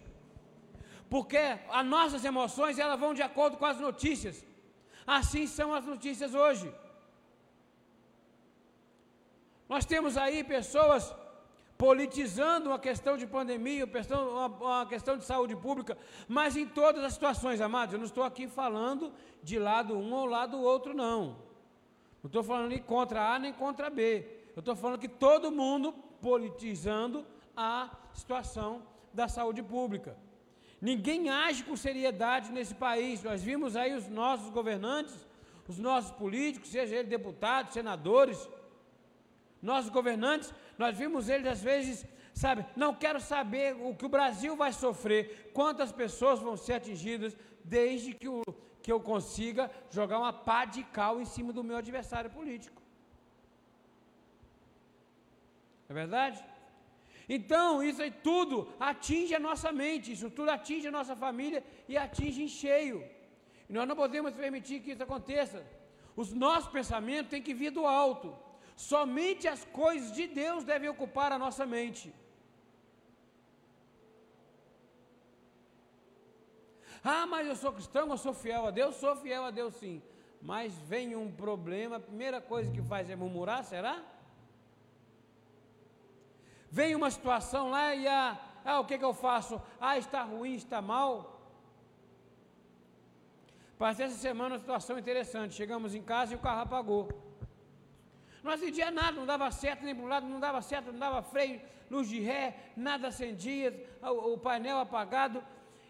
porque 1.13 1.43
as 1.79 1.85
nossas 1.85 2.25
emoções 2.25 2.79
elas 2.79 2.99
vão 2.99 3.13
de 3.13 3.21
acordo 3.29 3.57
com 3.57 3.67
as 3.73 3.79
notícias. 3.87 4.37
Assim 5.05 5.45
são 5.57 5.73
as 5.73 5.85
notícias 5.85 6.33
hoje. 6.33 6.67
Nós 9.67 9.85
temos 9.85 10.17
aí 10.17 10.43
pessoas 10.43 11.03
politizando 11.83 12.69
uma 12.69 12.79
questão 12.79 13.17
de 13.17 13.27
pandemia, 13.27 13.85
uma, 14.61 14.85
questão 14.85 15.17
de 15.17 15.25
saúde 15.25 15.53
pública, 15.53 15.97
mas 16.29 16.55
em 16.55 16.65
todas 16.65 17.03
as 17.03 17.11
situações, 17.11 17.59
amados, 17.59 17.91
eu 17.91 17.99
não 17.99 18.05
estou 18.05 18.23
aqui 18.23 18.47
falando 18.47 19.11
de 19.43 19.59
lado 19.59 19.93
um 19.93 20.13
ou 20.13 20.25
lado 20.25 20.61
outro, 20.61 20.93
não. 20.93 21.35
Não 22.21 22.27
estou 22.27 22.41
falando 22.41 22.69
nem 22.69 22.81
contra 22.81 23.33
A 23.33 23.37
nem 23.37 23.51
contra 23.51 23.89
B. 23.89 24.25
Eu 24.55 24.61
estou 24.61 24.77
falando 24.77 24.97
que 24.97 25.09
todo 25.09 25.51
mundo 25.51 25.91
politizando 26.21 27.25
a 27.53 27.89
situação 28.13 28.83
da 29.13 29.27
saúde 29.27 29.61
pública. 29.61 30.15
Ninguém 30.79 31.29
age 31.29 31.65
com 31.65 31.75
seriedade 31.75 32.49
nesse 32.49 32.75
país. 32.75 33.21
Nós 33.23 33.43
vimos 33.43 33.75
aí 33.75 33.93
os 33.93 34.07
nossos 34.07 34.49
governantes, 34.49 35.27
os 35.67 35.79
nossos 35.79 36.11
políticos, 36.11 36.69
seja 36.69 36.95
eles 36.95 37.09
deputados, 37.09 37.73
senadores, 37.73 38.47
nossos 39.63 39.89
governantes, 39.89 40.53
nós 40.77 40.97
vimos 40.97 41.29
eles 41.29 41.47
às 41.47 41.61
vezes, 41.61 42.05
sabe, 42.33 42.65
não 42.75 42.93
quero 42.93 43.19
saber 43.19 43.75
o 43.75 43.95
que 43.95 44.05
o 44.05 44.09
Brasil 44.09 44.55
vai 44.55 44.71
sofrer, 44.73 45.51
quantas 45.53 45.91
pessoas 45.91 46.39
vão 46.39 46.55
ser 46.57 46.73
atingidas, 46.73 47.35
desde 47.63 48.13
que, 48.13 48.27
o, 48.27 48.41
que 48.81 48.91
eu 48.91 48.99
consiga 48.99 49.71
jogar 49.89 50.19
uma 50.19 50.33
pá 50.33 50.65
de 50.65 50.83
cal 50.83 51.21
em 51.21 51.25
cima 51.25 51.53
do 51.53 51.63
meu 51.63 51.77
adversário 51.77 52.29
político. 52.29 52.81
É 55.87 55.93
verdade? 55.93 56.43
Então, 57.27 57.81
isso 57.81 58.01
aí 58.01 58.11
tudo 58.11 58.67
atinge 58.79 59.33
a 59.33 59.39
nossa 59.39 59.71
mente, 59.71 60.11
isso 60.11 60.29
tudo 60.29 60.49
atinge 60.49 60.87
a 60.87 60.91
nossa 60.91 61.15
família 61.15 61.63
e 61.87 61.97
atinge 61.97 62.43
em 62.43 62.47
cheio. 62.47 63.03
E 63.69 63.73
nós 63.73 63.87
não 63.87 63.95
podemos 63.95 64.33
permitir 64.33 64.81
que 64.81 64.91
isso 64.91 65.03
aconteça. 65.03 65.65
Os 66.15 66.33
nossos 66.33 66.69
pensamentos 66.69 67.29
têm 67.29 67.41
que 67.41 67.53
vir 67.53 67.71
do 67.71 67.85
alto. 67.85 68.35
Somente 68.75 69.47
as 69.47 69.63
coisas 69.65 70.11
de 70.11 70.27
Deus 70.27 70.63
devem 70.63 70.89
ocupar 70.89 71.31
a 71.31 71.39
nossa 71.39 71.65
mente. 71.65 72.13
Ah, 77.03 77.25
mas 77.25 77.47
eu 77.47 77.55
sou 77.55 77.73
cristão, 77.73 78.09
eu 78.09 78.17
sou 78.17 78.33
fiel 78.33 78.65
a 78.65 78.71
Deus, 78.71 78.95
sou 78.95 79.15
fiel 79.15 79.45
a 79.45 79.51
Deus 79.51 79.75
sim. 79.75 80.01
Mas 80.41 80.73
vem 80.79 81.15
um 81.15 81.31
problema, 81.31 81.97
a 81.97 81.99
primeira 81.99 82.41
coisa 82.41 82.71
que 82.71 82.81
faz 82.81 83.09
é 83.09 83.15
murmurar, 83.15 83.63
será? 83.63 84.01
Vem 86.69 86.95
uma 86.95 87.11
situação 87.11 87.69
lá 87.69 87.93
e 87.93 88.07
ah, 88.07 88.39
ah 88.65 88.79
o 88.79 88.85
que, 88.85 88.97
que 88.97 89.05
eu 89.05 89.13
faço? 89.13 89.61
Ah, 89.79 89.97
está 89.97 90.23
ruim, 90.23 90.55
está 90.55 90.81
mal. 90.81 91.33
Passei 93.77 94.05
essa 94.05 94.17
semana 94.17 94.55
uma 94.55 94.59
situação 94.59 94.97
interessante. 94.97 95.53
Chegamos 95.53 95.93
em 95.93 96.01
casa 96.01 96.33
e 96.33 96.35
o 96.35 96.39
carro 96.39 96.61
apagou. 96.61 97.09
Não 98.43 98.51
acendia 98.51 98.91
nada, 98.91 99.13
não 99.13 99.25
dava 99.25 99.49
certo 99.51 99.83
nem 99.83 99.95
para 99.95 100.03
um 100.03 100.07
lado, 100.07 100.27
não 100.27 100.39
dava 100.39 100.61
certo, 100.61 100.91
não 100.91 100.99
dava 100.99 101.21
freio, 101.21 101.61
luz 101.89 102.09
de 102.09 102.19
ré, 102.19 102.71
nada 102.75 103.07
acendia, 103.07 103.69
o, 104.01 104.33
o 104.33 104.37
painel 104.37 104.79
apagado. 104.79 105.43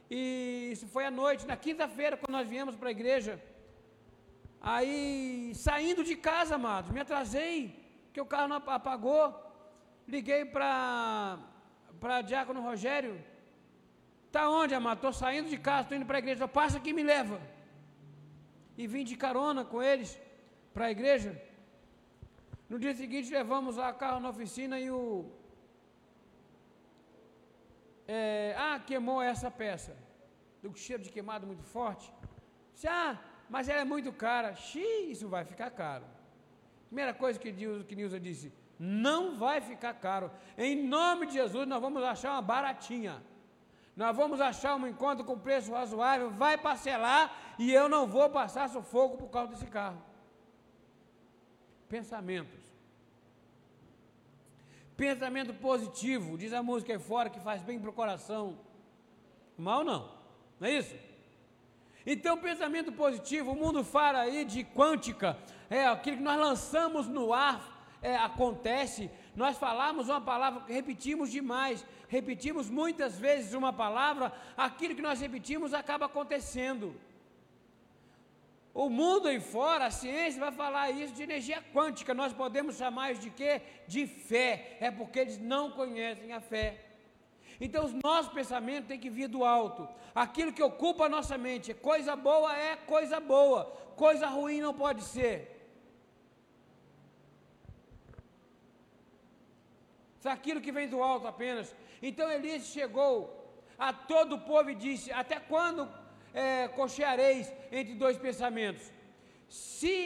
E 0.10 0.69
isso 0.72 0.88
foi 0.88 1.05
à 1.05 1.12
noite, 1.12 1.48
na 1.48 1.57
quinta-feira, 1.57 2.15
quando 2.15 2.31
nós 2.38 2.48
viemos 2.48 2.75
para 2.75 2.89
a 2.89 2.91
igreja. 2.91 3.41
Aí, 4.62 5.51
saindo 5.55 6.03
de 6.03 6.15
casa, 6.15 6.55
amados, 6.55 6.91
me 6.91 7.00
atrasei, 7.00 7.57
que 8.13 8.22
o 8.22 8.25
carro 8.25 8.48
não 8.48 8.57
apagou. 8.57 9.25
Liguei 10.07 10.45
para 10.45 11.39
para 12.00 12.22
Diácono 12.22 12.62
Rogério. 12.62 13.13
Tá 14.29 14.50
onde, 14.50 14.75
amado? 14.75 14.98
Estou 14.98 15.13
saindo 15.13 15.50
de 15.50 15.57
casa, 15.57 15.83
estou 15.83 15.98
indo 15.98 16.05
para 16.05 16.17
a 16.17 16.24
igreja. 16.24 16.48
Passa 16.48 16.77
aqui 16.77 16.89
e 16.89 16.93
me 16.93 17.03
leva. 17.03 17.39
E 18.77 18.86
vim 18.88 19.03
de 19.03 19.15
carona 19.15 19.63
com 19.63 19.81
eles 19.81 20.19
para 20.74 20.86
a 20.88 20.91
igreja. 20.91 21.41
No 22.74 22.80
dia 22.80 22.94
seguinte 23.00 23.32
levamos 23.32 23.77
o 23.77 23.94
carro 24.01 24.20
na 24.20 24.30
oficina 24.30 24.80
e 24.80 24.89
o. 24.89 25.00
É, 28.08 28.56
ah, 28.58 28.80
queimou 28.80 29.22
essa 29.22 29.50
peça. 29.51 29.96
Do 30.60 30.75
cheiro 30.75 31.03
de 31.03 31.12
queimado 31.15 31.46
muito 31.46 31.62
forte. 31.75 32.12
Disse, 32.74 32.88
ah, 32.88 33.20
mas 33.48 33.70
ela 33.70 33.82
é 33.82 33.86
muito 33.86 34.12
cara. 34.12 34.56
Xiii, 34.56 35.12
isso 35.12 35.27
vai 35.36 35.46
ficar 35.51 35.70
caro. 35.70 36.06
Primeira 36.88 37.13
coisa 37.13 37.38
que, 37.44 37.53
que 37.88 37.96
Nilza 37.96 38.20
disse, 38.20 38.51
não 38.80 39.38
vai 39.38 39.62
ficar 39.62 39.94
caro. 39.94 40.32
Em 40.58 40.75
nome 40.96 41.27
de 41.27 41.34
Jesus, 41.34 41.68
nós 41.68 41.80
vamos 41.80 42.01
achar 42.01 42.32
uma 42.32 42.42
baratinha. 42.42 43.22
Nós 43.96 44.18
vamos 44.18 44.42
achar 44.42 44.74
um 44.77 44.88
encontro 44.88 45.24
com 45.24 45.38
preço 45.38 45.72
razoável, 45.74 46.32
vai 46.32 46.58
parcelar 46.58 47.56
e 47.60 47.72
eu 47.72 47.88
não 47.88 48.08
vou 48.08 48.32
passar 48.32 48.68
sufoco 48.68 49.15
por 49.15 49.30
causa 49.30 49.51
desse 49.51 49.68
carro. 49.68 50.01
Pensamentos. 51.88 52.62
Pensamento 55.03 55.53
positivo, 55.55 56.38
diz 56.38 56.53
a 56.53 56.63
música 56.63 56.93
aí 56.93 56.98
fora, 56.98 57.29
que 57.29 57.38
faz 57.41 57.62
bem 57.62 57.77
para 57.77 57.89
o 57.89 57.93
coração. 57.93 58.57
Mal 59.57 59.83
não, 59.83 60.10
não 60.57 60.65
é 60.65 60.77
isso? 60.77 60.95
Então, 62.05 62.38
pensamento 62.38 62.89
positivo, 62.89 63.51
o 63.51 63.55
mundo 63.55 63.83
fala 63.83 64.19
aí 64.22 64.45
de 64.45 64.63
quântica, 64.63 65.38
é 65.69 65.86
aquilo 65.86 66.15
que 66.15 66.24
nós 66.24 66.39
lançamos 66.39 67.05
no 67.05 67.33
ar, 67.33 67.86
é, 68.01 68.15
acontece. 68.15 69.12
Nós 69.36 69.57
falamos 69.57 70.07
uma 70.07 70.22
palavra, 70.22 70.63
repetimos 70.69 71.29
demais, 71.29 71.86
repetimos 72.07 72.69
muitas 72.69 73.19
vezes 73.19 73.53
uma 73.53 73.74
palavra, 73.74 74.31
aquilo 74.55 74.95
que 74.95 75.01
nós 75.01 75.19
repetimos 75.19 75.74
acaba 75.74 76.05
acontecendo. 76.05 76.95
O 78.74 78.89
mundo 78.89 79.27
aí 79.27 79.39
fora, 79.39 79.86
a 79.86 79.92
ciência 79.92 80.39
vai 80.39 80.51
falar 80.51 80.89
isso 80.89 81.13
de 81.13 81.22
energia 81.22 81.63
quântica. 81.74 82.13
Nós 82.13 82.34
podemos 82.34 82.75
chamar 82.75 83.12
isso 83.12 83.22
de 83.22 83.30
quê? 83.30 83.62
De 83.88 84.08
fé. 84.08 84.77
É 84.80 84.89
porque 84.89 85.20
eles 85.20 85.38
não 85.38 85.70
conhecem 85.72 86.34
a 86.34 86.42
fé. 86.42 86.84
Então, 87.62 87.86
os 87.86 87.94
nossos 88.03 88.34
pensamentos 88.34 88.88
têm 88.88 89.00
que 89.00 89.12
vir 89.12 89.27
do 89.27 89.46
alto. 89.46 89.88
Aquilo 90.15 90.51
que 90.51 90.63
ocupa 90.63 91.06
a 91.06 91.10
nossa 91.10 91.38
mente, 91.38 91.74
coisa 91.74 92.15
boa 92.15 92.58
é 92.58 92.75
coisa 92.75 93.20
boa, 93.20 93.65
coisa 93.96 94.25
ruim 94.27 94.60
não 94.60 94.74
pode 94.74 95.03
ser. 95.03 95.36
Aquilo 100.25 100.62
que 100.62 100.72
vem 100.72 100.88
do 100.88 101.03
alto 101.03 101.27
apenas. 101.27 101.75
Então 102.01 102.32
Elias 102.32 102.63
chegou 102.68 103.15
a 103.77 103.92
todo 103.94 104.36
o 104.36 104.42
povo 104.42 104.70
e 104.70 104.75
disse: 104.75 105.12
Até 105.12 105.39
quando 105.39 105.89
é, 106.34 106.68
cocheareis 106.68 107.52
entre 107.72 107.94
dois 107.94 108.18
pensamentos. 108.18 108.92
Se 109.48 109.98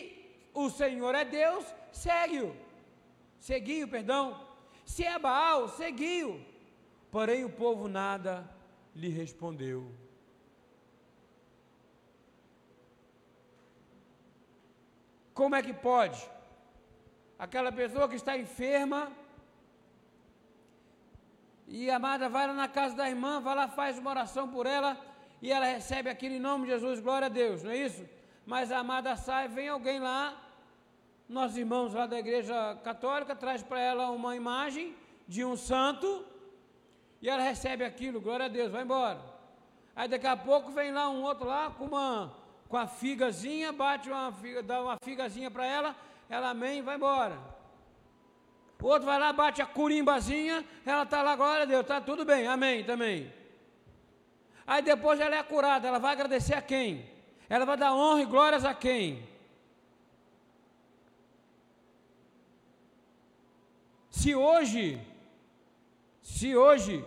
o 0.53 0.69
Senhor 0.69 1.15
é 1.15 1.24
Deus, 1.24 1.65
segue-o. 1.91 2.55
Seguiu, 3.39 3.88
perdão. 3.88 4.46
Se 4.86 5.03
é 5.03 5.17
Baal, 5.17 5.69
seguiu. 5.69 6.41
Porém 7.12 7.46
o 7.46 7.50
povo 7.50 7.88
nada 7.88 8.50
lhe 8.96 9.10
respondeu. 9.10 9.91
Como 15.34 15.55
é 15.55 15.62
que 15.62 15.74
pode? 15.74 16.19
Aquela 17.38 17.72
pessoa 17.72 18.10
que 18.10 18.15
está 18.15 18.36
enferma, 18.36 19.12
e 21.67 21.91
a 21.91 21.98
amada 21.98 22.27
vai 22.27 22.48
lá 22.48 22.53
na 22.53 22.67
casa 22.67 22.96
da 22.96 23.07
irmã, 23.07 23.39
vai 23.39 23.53
lá, 23.53 23.67
faz 23.67 24.00
uma 24.00 24.10
oração 24.10 24.50
por 24.50 24.65
ela, 24.65 24.98
e 25.41 25.51
ela 25.51 25.65
recebe 25.65 26.10
aquilo 26.10 26.36
em 26.36 26.39
nome 26.39 26.65
de 26.65 26.72
Jesus, 26.72 27.00
glória 27.00 27.27
a 27.27 27.29
Deus, 27.29 27.63
não 27.63 27.72
é 27.72 27.77
isso? 27.77 28.06
Mas 28.46 28.72
a 28.72 28.79
amada 28.79 29.15
sai, 29.15 29.48
vem 29.48 29.67
alguém 29.67 30.00
lá, 30.00 30.36
nossos 31.27 31.58
irmãos 31.58 31.94
lá 31.94 32.06
da 32.06 32.17
igreja 32.17 32.75
católica, 32.84 33.36
traz 33.36 33.62
para 33.62 33.79
ela 33.79 34.10
uma 34.12 34.36
imagem 34.36 34.96
de 35.27 35.44
um 35.44 35.56
santo, 35.56 36.25
e 37.22 37.29
ela 37.29 37.44
recebe 37.44 37.84
aquilo, 37.84 38.22
glória 38.22 38.46
a 38.46 38.50
Deus, 38.50 38.72
vai 38.72 38.84
embora. 38.84 39.20
Aí 39.96 40.08
daqui 40.08 40.27
a 40.27 40.38
pouco 40.38 40.72
vem 40.72 40.91
lá 40.91 41.10
um 41.10 41.24
outro 41.24 41.46
lá 41.46 41.72
com 41.72 41.86
uma 41.86 42.34
com 42.67 42.77
a 42.77 42.86
figazinha, 42.86 43.72
bate 43.72 44.10
uma 44.10 44.32
figa, 44.32 44.62
dá 44.62 44.82
uma 44.82 44.98
figazinha 45.01 45.50
para 45.50 45.65
ela, 45.65 45.96
ela 46.29 46.50
amém, 46.50 46.82
vai 46.82 46.96
embora. 46.96 47.38
O 48.82 48.88
outro 48.88 49.06
vai 49.06 49.17
lá, 49.17 49.34
bate 49.34 49.62
a 49.62 49.65
curimbazinha, 49.65 50.63
ela 50.86 51.03
está 51.03 51.22
lá, 51.22 51.36
glória 51.36 51.63
a 51.63 51.65
Deus, 51.65 51.82
está 51.82 52.00
tudo 52.00 52.25
bem, 52.25 52.46
amém 52.46 52.84
também. 52.84 53.32
Aí 54.67 54.81
depois 54.81 55.17
ela 55.21 55.38
é 55.38 55.43
curada, 55.43 55.88
ela 55.88 55.97
vai 55.97 56.12
agradecer 56.12 56.53
a 56.53 56.62
quem? 56.62 57.09
Ela 57.47 57.65
vai 57.65 57.77
dar 57.77 57.95
honra 57.95 58.21
e 58.21 58.25
glórias 58.25 58.65
a 58.65 58.74
quem? 58.74 59.25
Se 64.12 64.36
hoje, 64.36 65.00
se 66.21 66.53
hoje, 66.57 67.05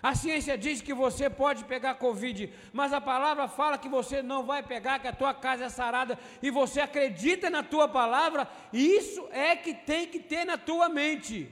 a 0.00 0.14
ciência 0.14 0.56
diz 0.56 0.80
que 0.80 0.94
você 0.94 1.28
pode 1.28 1.64
pegar 1.64 1.94
Covid, 1.94 2.52
mas 2.72 2.92
a 2.92 3.00
palavra 3.00 3.48
fala 3.48 3.78
que 3.78 3.88
você 3.88 4.22
não 4.22 4.44
vai 4.44 4.62
pegar, 4.62 5.00
que 5.00 5.08
a 5.08 5.12
tua 5.12 5.34
casa 5.34 5.64
é 5.64 5.68
sarada, 5.68 6.16
e 6.40 6.50
você 6.50 6.80
acredita 6.80 7.50
na 7.50 7.62
tua 7.62 7.88
palavra, 7.88 8.46
isso 8.72 9.26
é 9.32 9.56
que 9.56 9.74
tem 9.74 10.06
que 10.06 10.20
ter 10.20 10.44
na 10.44 10.56
tua 10.56 10.88
mente. 10.88 11.50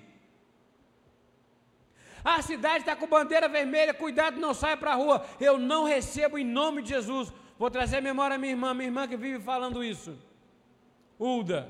A 2.24 2.40
cidade 2.40 2.78
está 2.78 2.94
com 2.94 3.06
bandeira 3.06 3.48
vermelha, 3.48 3.92
cuidado, 3.92 4.38
não 4.38 4.54
saia 4.54 4.76
para 4.76 4.92
a 4.92 4.94
rua. 4.94 5.26
Eu 5.40 5.58
não 5.58 5.84
recebo 5.84 6.38
em 6.38 6.44
nome 6.44 6.82
de 6.82 6.90
Jesus. 6.90 7.32
Vou 7.58 7.70
trazer 7.70 7.96
a 7.98 8.00
memória 8.00 8.36
à 8.36 8.38
minha 8.38 8.52
irmã, 8.52 8.72
minha 8.72 8.88
irmã 8.88 9.08
que 9.08 9.16
vive 9.16 9.42
falando 9.42 9.82
isso. 9.82 10.16
Ulda. 11.18 11.68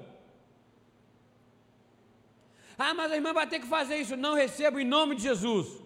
Ah, 2.79 2.95
mas 2.95 3.13
a 3.13 3.17
irmã 3.17 3.33
vai 3.33 3.47
ter 3.47 3.61
que 3.61 3.67
fazer 3.67 3.97
isso. 3.97 4.17
Não 4.17 4.35
recebo 4.35 4.79
em 4.79 4.85
nome 4.85 5.15
de 5.15 5.23
Jesus. 5.23 5.83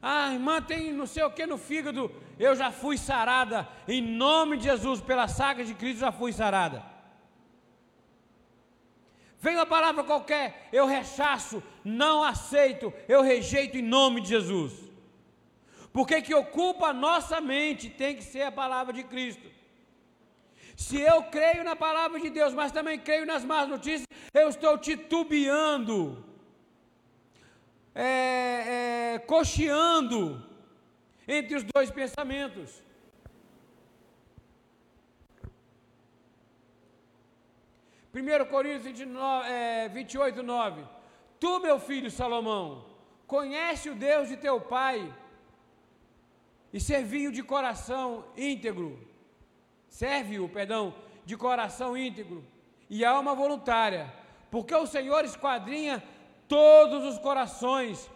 Ah, 0.00 0.32
irmã 0.32 0.60
tem 0.60 0.92
não 0.92 1.06
sei 1.06 1.22
o 1.24 1.30
que 1.30 1.46
no 1.46 1.58
fígado. 1.58 2.10
Eu 2.38 2.54
já 2.54 2.70
fui 2.70 2.96
sarada. 2.98 3.68
Em 3.88 4.02
nome 4.02 4.56
de 4.58 4.64
Jesus, 4.64 5.00
pela 5.00 5.26
saga 5.26 5.64
de 5.64 5.74
Cristo, 5.74 6.00
já 6.00 6.12
fui 6.12 6.32
sarada. 6.32 6.93
Vem 9.44 9.56
uma 9.56 9.66
palavra 9.66 10.02
qualquer, 10.02 10.46
eu 10.72 10.86
rechaço, 10.86 11.62
não 11.84 12.24
aceito, 12.24 12.86
eu 13.06 13.20
rejeito 13.20 13.76
em 13.76 13.82
nome 13.96 14.22
de 14.22 14.28
Jesus. 14.28 14.72
Porque 15.92 16.22
que 16.22 16.34
ocupa 16.34 16.86
a 16.86 16.98
nossa 17.06 17.42
mente 17.42 17.90
tem 17.90 18.16
que 18.16 18.24
ser 18.24 18.44
a 18.44 18.50
palavra 18.62 18.94
de 18.98 19.04
Cristo. 19.04 19.46
Se 20.84 20.98
eu 20.98 21.18
creio 21.24 21.62
na 21.62 21.76
palavra 21.76 22.18
de 22.18 22.30
Deus, 22.30 22.54
mas 22.54 22.72
também 22.72 22.98
creio 22.98 23.26
nas 23.26 23.44
más 23.44 23.68
notícias, 23.68 24.06
eu 24.32 24.48
estou 24.48 24.78
titubeando, 24.78 26.24
é, 27.94 28.06
é, 28.06 29.18
cocheando 29.34 30.42
entre 31.28 31.54
os 31.58 31.64
dois 31.74 31.90
pensamentos. 31.90 32.82
1 38.14 38.44
Coríntios 38.46 38.84
29, 38.84 39.48
é, 39.48 39.88
28, 39.88 40.40
9. 40.40 40.84
Tu, 41.40 41.60
meu 41.60 41.80
filho 41.80 42.08
Salomão, 42.08 42.86
conhece 43.26 43.90
o 43.90 43.94
Deus 43.96 44.28
de 44.28 44.36
teu 44.36 44.60
pai 44.60 45.12
e 46.72 46.78
servi-o 46.78 47.32
de 47.32 47.42
coração 47.42 48.24
íntegro. 48.36 48.96
Serve-o, 49.88 50.48
perdão, 50.48 50.94
de 51.24 51.36
coração 51.36 51.96
íntegro 51.96 52.44
e 52.88 53.04
alma 53.04 53.34
voluntária, 53.34 54.12
porque 54.48 54.74
o 54.74 54.86
Senhor 54.86 55.24
esquadrinha 55.24 56.00
todos 56.46 57.04
os 57.04 57.18
corações 57.18 58.08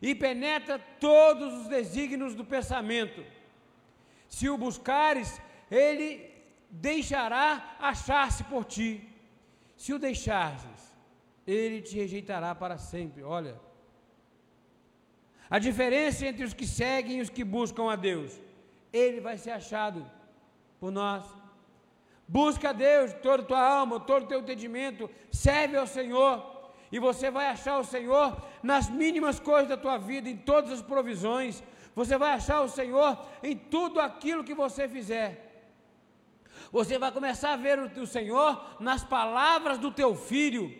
e 0.00 0.14
penetra 0.14 0.78
todos 0.98 1.52
os 1.60 1.68
desígnios 1.68 2.34
do 2.34 2.44
pensamento. 2.44 3.22
Se 4.28 4.48
o 4.48 4.56
buscares, 4.56 5.40
ele 5.70 6.30
deixará 6.70 7.76
achar-se 7.78 8.42
por 8.44 8.64
ti. 8.64 9.15
Se 9.76 9.92
o 9.92 9.98
deixares, 9.98 10.96
ele 11.46 11.80
te 11.82 11.96
rejeitará 11.96 12.54
para 12.54 12.78
sempre. 12.78 13.22
Olha, 13.22 13.60
a 15.48 15.58
diferença 15.58 16.26
entre 16.26 16.44
os 16.44 16.54
que 16.54 16.66
seguem 16.66 17.18
e 17.18 17.20
os 17.20 17.30
que 17.30 17.44
buscam 17.44 17.90
a 17.90 17.96
Deus, 17.96 18.40
ele 18.92 19.20
vai 19.20 19.38
ser 19.38 19.52
achado 19.52 20.04
por 20.80 20.90
nós. 20.90 21.24
Busca 22.26 22.70
a 22.70 22.72
Deus, 22.72 23.12
toda 23.22 23.42
a 23.42 23.46
tua 23.46 23.60
alma, 23.60 24.00
todo 24.00 24.24
o 24.24 24.26
teu 24.26 24.40
entendimento, 24.40 25.08
serve 25.30 25.76
ao 25.76 25.86
Senhor. 25.86 26.72
E 26.90 26.98
você 26.98 27.30
vai 27.30 27.46
achar 27.46 27.78
o 27.78 27.84
Senhor 27.84 28.42
nas 28.62 28.90
mínimas 28.90 29.38
coisas 29.38 29.68
da 29.68 29.76
tua 29.76 29.98
vida, 29.98 30.28
em 30.28 30.36
todas 30.36 30.72
as 30.72 30.82
provisões. 30.82 31.62
Você 31.94 32.18
vai 32.18 32.32
achar 32.32 32.62
o 32.62 32.68
Senhor 32.68 33.18
em 33.42 33.56
tudo 33.56 34.00
aquilo 34.00 34.44
que 34.44 34.54
você 34.54 34.88
fizer. 34.88 35.45
Você 36.72 36.98
vai 36.98 37.12
começar 37.12 37.52
a 37.52 37.56
ver 37.56 37.78
o 37.78 38.06
Senhor 38.06 38.76
nas 38.80 39.04
palavras 39.04 39.78
do 39.78 39.90
teu 39.90 40.14
filho. 40.14 40.74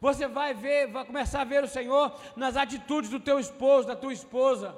Você 0.00 0.28
vai 0.28 0.54
ver, 0.54 0.90
vai 0.90 1.04
começar 1.04 1.40
a 1.40 1.44
ver 1.44 1.64
o 1.64 1.68
Senhor 1.68 2.12
nas 2.36 2.56
atitudes 2.56 3.10
do 3.10 3.18
teu 3.18 3.38
esposo, 3.38 3.88
da 3.88 3.96
tua 3.96 4.12
esposa. 4.12 4.76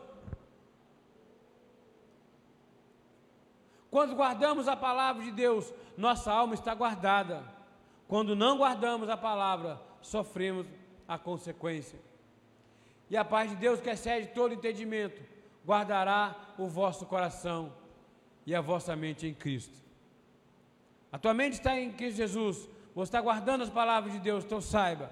Quando 3.90 4.14
guardamos 4.14 4.68
a 4.68 4.76
palavra 4.76 5.22
de 5.24 5.32
Deus, 5.32 5.72
nossa 5.96 6.32
alma 6.32 6.54
está 6.54 6.74
guardada. 6.74 7.44
Quando 8.06 8.36
não 8.36 8.58
guardamos 8.58 9.08
a 9.08 9.16
palavra, 9.16 9.80
sofremos 10.00 10.66
a 11.06 11.18
consequência. 11.18 11.98
E 13.10 13.16
a 13.16 13.24
paz 13.24 13.50
de 13.50 13.56
Deus, 13.56 13.80
que 13.80 13.90
excede 13.90 14.28
todo 14.28 14.54
entendimento, 14.54 15.20
guardará 15.66 16.36
o 16.56 16.68
vosso 16.68 17.04
coração 17.04 17.72
e 18.50 18.54
a 18.54 18.60
vossa 18.60 18.96
mente 18.96 19.26
em 19.26 19.32
Cristo. 19.32 19.78
A 21.12 21.18
tua 21.18 21.32
mente 21.32 21.54
está 21.54 21.78
em 21.78 21.92
Cristo 21.92 22.16
Jesus, 22.16 22.68
você 22.94 23.08
está 23.08 23.20
guardando 23.20 23.62
as 23.62 23.70
palavras 23.70 24.12
de 24.12 24.18
Deus, 24.18 24.44
então 24.44 24.60
saiba 24.60 25.10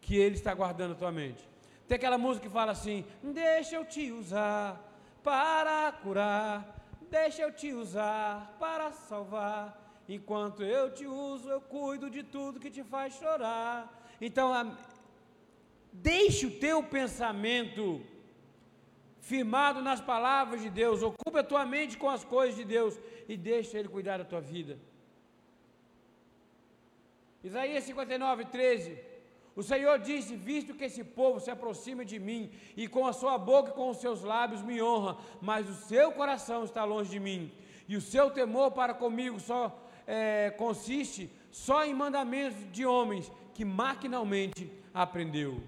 que 0.00 0.16
Ele 0.16 0.36
está 0.36 0.54
guardando 0.54 0.92
a 0.92 0.94
tua 0.94 1.10
mente. 1.10 1.42
Tem 1.88 1.96
aquela 1.96 2.16
música 2.16 2.46
que 2.46 2.52
fala 2.52 2.72
assim: 2.72 3.04
Deixa 3.20 3.74
eu 3.74 3.84
te 3.84 4.12
usar 4.12 4.80
para 5.24 5.90
curar 5.90 6.78
Deixa 7.10 7.40
eu 7.42 7.50
te 7.50 7.72
usar 7.72 8.56
para 8.60 8.92
salvar. 8.92 9.62
Enquanto 10.08 10.62
eu 10.62 10.90
te 10.92 11.06
uso, 11.06 11.48
eu 11.48 11.60
cuido 11.60 12.10
de 12.10 12.22
tudo 12.22 12.60
que 12.60 12.70
te 12.70 12.84
faz 12.84 13.14
chorar. 13.14 13.78
Então, 14.20 14.52
a... 14.52 14.66
deixe 15.92 16.46
o 16.46 16.58
teu 16.58 16.82
pensamento 16.82 18.02
firmado 19.30 19.80
nas 19.88 20.00
palavras 20.12 20.60
de 20.64 20.70
Deus. 20.82 21.02
Ocupe 21.10 21.38
a 21.40 21.48
tua 21.50 21.64
mente 21.74 21.96
com 22.02 22.08
as 22.16 22.24
coisas 22.34 22.56
de 22.60 22.64
Deus 22.76 22.94
e 23.28 23.36
deixa 23.36 23.78
Ele 23.78 23.94
cuidar 23.96 24.16
da 24.18 24.24
tua 24.32 24.40
vida. 24.54 24.74
Isaías 27.48 27.84
59, 27.84 28.46
13. 28.46 28.98
O 29.60 29.62
Senhor 29.62 29.96
disse: 29.98 30.36
Visto 30.50 30.74
que 30.74 30.86
esse 30.88 31.02
povo 31.20 31.40
se 31.40 31.50
aproxima 31.50 32.04
de 32.04 32.18
mim, 32.28 32.42
e 32.76 32.86
com 32.94 33.06
a 33.06 33.12
sua 33.12 33.36
boca 33.36 33.70
e 33.70 33.74
com 33.74 33.88
os 33.90 34.00
seus 34.04 34.22
lábios 34.22 34.62
me 34.62 34.80
honra, 34.80 35.16
mas 35.40 35.68
o 35.68 35.74
seu 35.74 36.10
coração 36.12 36.60
está 36.64 36.84
longe 36.84 37.10
de 37.10 37.20
mim, 37.28 37.52
e 37.88 37.96
o 37.96 38.00
seu 38.00 38.30
temor 38.30 38.70
para 38.72 38.94
comigo 38.94 39.38
só 39.40 39.62
é, 40.06 40.50
consiste 40.50 41.30
só 41.50 41.84
em 41.84 41.94
mandamentos 41.94 42.60
de 42.72 42.84
homens 42.86 43.30
que 43.54 43.64
maquinalmente 43.64 44.72
aprendeu. 44.94 45.60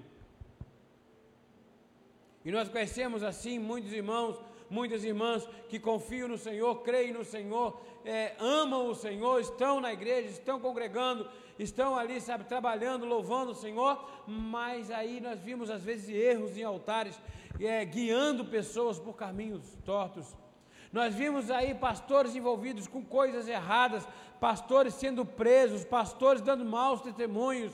E 2.45 2.51
nós 2.51 2.69
conhecemos 2.69 3.23
assim 3.23 3.59
muitos 3.59 3.93
irmãos, 3.93 4.41
muitas 4.69 5.05
irmãs 5.05 5.47
que 5.69 5.79
confiam 5.79 6.29
no 6.29 6.39
Senhor, 6.39 6.83
creem 6.83 7.13
no 7.13 7.25
Senhor, 7.25 7.79
é, 8.05 8.35
amam 8.39 8.89
o 8.89 8.95
Senhor, 8.95 9.41
estão 9.41 9.81
na 9.81 9.93
igreja, 9.93 10.29
estão 10.29 10.59
congregando, 10.59 11.29
estão 11.59 11.97
ali, 11.97 12.21
sabe, 12.21 12.45
trabalhando, 12.45 13.05
louvando 13.05 13.53
o 13.53 13.55
Senhor, 13.55 14.03
mas 14.27 14.91
aí 14.91 15.21
nós 15.21 15.41
vimos 15.41 15.69
às 15.69 15.83
vezes 15.83 16.09
erros 16.09 16.57
em 16.57 16.63
altares, 16.63 17.21
é, 17.61 17.85
guiando 17.85 18.45
pessoas 18.45 18.99
por 18.99 19.15
caminhos 19.15 19.63
tortos. 19.85 20.35
Nós 20.93 21.15
vimos 21.15 21.51
aí 21.51 21.75
pastores 21.75 22.35
envolvidos 22.35 22.89
com 22.89 23.05
coisas 23.05 23.47
erradas, 23.47 24.07
pastores 24.41 24.95
sendo 24.95 25.25
presos, 25.27 25.85
pastores 25.85 26.41
dando 26.41 26.65
maus 26.65 27.03
testemunhos 27.03 27.73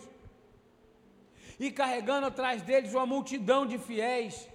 e 1.58 1.70
carregando 1.70 2.26
atrás 2.26 2.62
deles 2.62 2.94
uma 2.94 3.06
multidão 3.06 3.66
de 3.66 3.78
fiéis. 3.78 4.48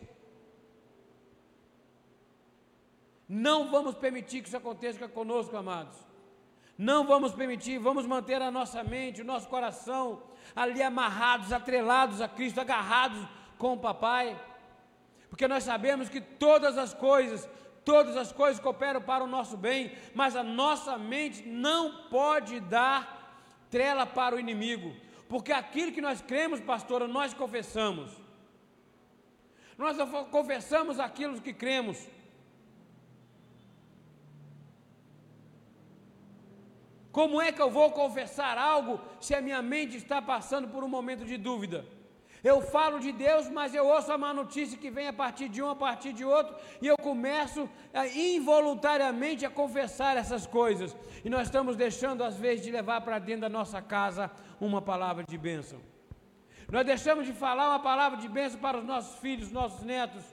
Não 3.28 3.72
vamos 3.72 3.96
permitir 3.96 4.42
que 4.42 4.48
isso 4.48 4.58
aconteça 4.58 5.08
conosco, 5.08 5.56
amados. 5.56 5.98
Não 6.78 7.06
vamos 7.06 7.34
permitir, 7.34 7.78
vamos 7.78 8.06
manter 8.06 8.42
a 8.42 8.52
nossa 8.52 8.84
mente, 8.84 9.22
o 9.22 9.26
nosso 9.26 9.48
coração 9.48 10.24
ali 10.56 10.82
amarrados, 10.82 11.54
atrelados 11.54 12.22
a 12.22 12.28
Cristo, 12.28 12.60
agarrados 12.60 13.26
com 13.58 13.74
o 13.74 13.80
Papai, 13.80 14.40
porque 15.30 15.48
nós 15.48 15.64
sabemos 15.64 16.10
que 16.10 16.20
todas 16.20 16.78
as 16.78 16.94
coisas, 16.94 17.48
todas 17.86 18.18
as 18.18 18.32
coisas 18.32 18.62
cooperam 18.62 19.02
para 19.02 19.24
o 19.24 19.28
nosso 19.28 19.56
bem, 19.56 19.96
mas 20.14 20.36
a 20.36 20.44
nossa 20.44 20.98
mente 20.98 21.48
não 21.48 22.08
pode 22.10 22.60
dar 22.60 23.48
trela 23.70 24.06
para 24.06 24.36
o 24.36 24.40
inimigo, 24.40 24.94
porque 25.32 25.54
aquilo 25.54 25.94
que 25.96 26.02
nós 26.02 26.22
cremos, 26.22 26.60
pastora, 26.60 27.08
nós 27.08 27.34
confessamos. 27.34 28.12
Nós 29.78 29.96
confessamos 30.30 31.00
aquilo 31.00 31.40
que 31.46 31.54
cremos. 31.54 31.98
Como 37.14 37.42
é 37.42 37.54
que 37.54 37.62
eu 37.62 37.72
vou 37.72 37.92
confessar 37.92 38.58
algo 38.58 39.00
se 39.22 39.34
a 39.34 39.42
minha 39.42 39.62
mente 39.62 39.96
está 39.96 40.22
passando 40.22 40.68
por 40.68 40.84
um 40.84 40.90
momento 40.90 41.24
de 41.24 41.38
dúvida? 41.38 41.86
Eu 42.44 42.60
falo 42.60 43.00
de 43.00 43.12
Deus, 43.12 43.50
mas 43.50 43.76
eu 43.76 43.86
ouço 43.86 44.12
a 44.12 44.18
má 44.18 44.34
notícia 44.34 44.78
que 44.78 44.90
vem 44.90 45.08
a 45.08 45.14
partir 45.14 45.48
de 45.48 45.62
um, 45.62 45.70
a 45.70 45.76
partir 45.76 46.12
de 46.12 46.26
outro, 46.26 46.56
e 46.82 46.88
eu 46.88 46.98
começo 46.98 47.70
a, 47.94 48.08
involuntariamente 48.08 49.46
a 49.46 49.50
confessar 49.50 50.18
essas 50.18 50.48
coisas. 50.48 50.96
E 51.24 51.30
nós 51.30 51.44
estamos 51.44 51.76
deixando, 51.76 52.24
às 52.24 52.38
vezes, 52.38 52.66
de 52.66 52.72
levar 52.72 53.02
para 53.02 53.20
dentro 53.20 53.42
da 53.42 53.50
nossa 53.50 53.80
casa 53.80 54.32
uma 54.60 54.82
palavra 54.82 55.24
de 55.24 55.38
bênção. 55.38 55.80
Nós 56.72 56.86
deixamos 56.86 57.28
de 57.28 57.34
falar 57.34 57.70
uma 57.70 57.80
palavra 57.80 58.18
de 58.18 58.28
bênção 58.28 58.60
para 58.60 58.80
os 58.80 58.86
nossos 58.86 59.20
filhos, 59.20 59.52
nossos 59.52 59.84
netos. 59.84 60.24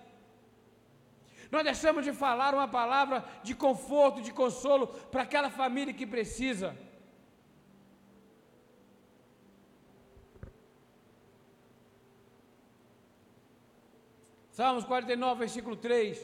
Nós 1.51 1.65
deixamos 1.65 2.05
de 2.05 2.13
falar 2.13 2.55
uma 2.55 2.69
palavra 2.69 3.25
de 3.43 3.55
conforto, 3.55 4.23
de 4.23 4.33
consolo 4.33 4.87
para 4.87 5.23
aquela 5.25 5.51
família 5.51 5.93
que 5.93 6.07
precisa. 6.07 6.77
Salmos 14.59 14.85
49, 14.85 15.39
versículo 15.39 15.77
3: 15.77 16.19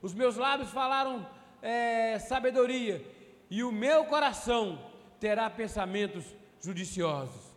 Os 0.00 0.14
meus 0.14 0.36
lábios 0.36 0.70
falaram 0.70 1.28
é, 1.60 2.20
sabedoria, 2.20 3.04
e 3.50 3.64
o 3.64 3.72
meu 3.72 4.04
coração 4.04 4.78
terá 5.18 5.50
pensamentos 5.50 6.24
judiciosos. 6.60 7.52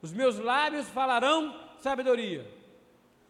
Os 0.00 0.12
meus 0.12 0.38
lábios 0.38 0.88
falarão 0.90 1.60
sabedoria. 1.80 2.48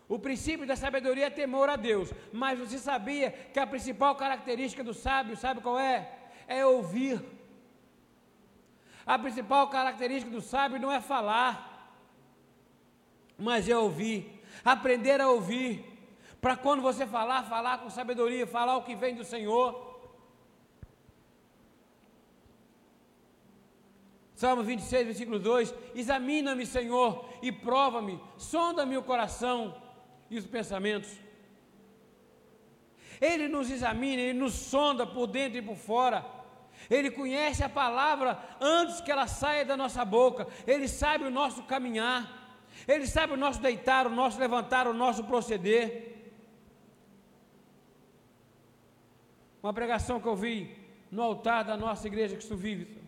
O 0.07 0.19
princípio 0.19 0.67
da 0.67 0.77
sabedoria 0.77 1.29
é 1.29 1.31
temor 1.31 1.71
a 1.71 1.77
Deus. 1.77 2.13
Mas 2.31 2.59
você 2.59 2.77
sabia 2.77 3.31
que 3.31 3.59
a 3.59 3.67
principal 3.67 4.15
característica 4.17 4.85
do 4.85 4.93
sábio, 4.93 5.35
sabe 5.35 5.63
qual 5.63 5.79
é? 5.79 6.13
É 6.47 6.67
ouvir. 6.67 7.25
A 9.07 9.19
principal 9.19 9.71
característica 9.71 10.31
do 10.31 10.43
sábio 10.43 10.79
não 10.79 10.93
é 10.93 11.01
falar, 11.01 11.91
mas 13.39 13.67
é 13.67 13.79
ouvir. 13.79 14.36
Aprender 14.67 15.21
a 15.21 15.31
ouvir. 15.31 15.85
Para 16.41 16.57
quando 16.57 16.83
você 16.83 17.07
falar, 17.07 17.45
falar 17.45 17.79
com 17.79 17.89
sabedoria, 17.89 18.47
falar 18.49 18.77
o 18.77 18.83
que 18.83 18.97
vem 18.97 19.15
do 19.15 19.23
Senhor. 19.23 19.97
Salmo 24.35 24.65
26, 24.65 25.07
versículo 25.07 25.39
2: 25.39 25.73
Examina-me, 25.95 26.67
Senhor, 26.67 27.25
e 27.41 27.53
prova-me, 27.53 28.21
sonda-me 28.37 28.97
o 28.97 29.03
coração 29.05 29.81
e 30.29 30.37
os 30.37 30.47
pensamentos. 30.47 31.11
Ele 33.21 33.47
nos 33.47 33.71
examina, 33.71 34.21
ele 34.21 34.39
nos 34.39 34.53
sonda 34.53 35.07
por 35.07 35.29
dentro 35.29 35.59
e 35.59 35.63
por 35.63 35.77
fora. 35.77 36.27
Ele 36.91 37.11
conhece 37.11 37.63
a 37.63 37.69
palavra 37.69 38.39
antes 38.61 39.01
que 39.01 39.11
ela 39.11 39.27
saia 39.27 39.65
da 39.65 39.77
nossa 39.77 40.05
boca. 40.05 40.47
Ele 40.67 40.89
sabe 40.89 41.25
o 41.25 41.31
nosso 41.31 41.63
caminhar. 41.63 42.46
Ele 42.87 43.07
sabe 43.07 43.33
o 43.33 43.37
nosso 43.37 43.61
deitar, 43.61 44.07
o 44.07 44.11
nosso 44.11 44.39
levantar, 44.39 44.87
o 44.87 44.93
nosso 44.93 45.25
proceder. 45.25 46.15
Uma 49.63 49.73
pregação 49.73 50.21
que 50.21 50.29
eu 50.29 50.37
vi 50.37 50.77
no 51.11 51.23
altar 51.23 51.65
da 51.65 51.77
nossa 51.77 52.07
igreja 52.07 52.37
que 52.37 52.55
vive, 52.55 53.01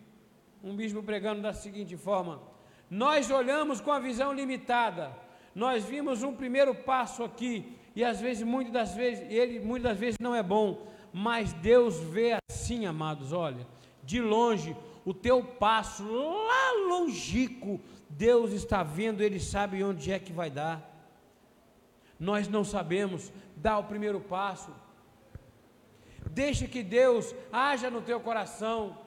um 0.63 0.75
bispo 0.75 1.01
pregando 1.01 1.41
da 1.41 1.53
seguinte 1.53 1.95
forma: 1.95 2.41
Nós 2.89 3.29
olhamos 3.29 3.79
com 3.79 3.91
a 3.91 3.99
visão 3.99 4.33
limitada. 4.33 5.15
Nós 5.55 5.83
vimos 5.83 6.21
um 6.23 6.33
primeiro 6.33 6.73
passo 6.75 7.23
aqui, 7.23 7.75
e 7.95 8.03
às 8.03 8.19
vezes, 8.21 8.43
muitas 8.43 8.71
das 8.71 8.95
vezes, 8.95 9.25
ele 9.29 9.59
muitas 9.59 9.91
das 9.91 9.99
vezes 9.99 10.17
não 10.19 10.33
é 10.35 10.43
bom, 10.43 10.87
mas 11.11 11.51
Deus 11.53 11.99
vê 11.99 12.37
assim, 12.49 12.85
amados, 12.85 13.33
olha, 13.33 13.65
de 14.03 14.21
longe, 14.21 14.75
o 15.03 15.13
teu 15.13 15.43
passo 15.43 16.03
lá 16.03 16.87
longico, 16.87 17.79
Deus 18.09 18.51
está 18.51 18.81
vendo, 18.81 19.21
Ele 19.21 19.39
sabe 19.39 19.83
onde 19.83 20.11
é 20.11 20.19
que 20.19 20.33
vai 20.33 20.49
dar. 20.49 20.89
Nós 22.19 22.47
não 22.47 22.63
sabemos, 22.63 23.31
dá 23.55 23.77
o 23.77 23.83
primeiro 23.83 24.19
passo. 24.19 24.73
Deixe 26.31 26.67
que 26.67 26.83
Deus 26.83 27.33
haja 27.51 27.89
no 27.89 28.01
teu 28.01 28.19
coração. 28.19 28.97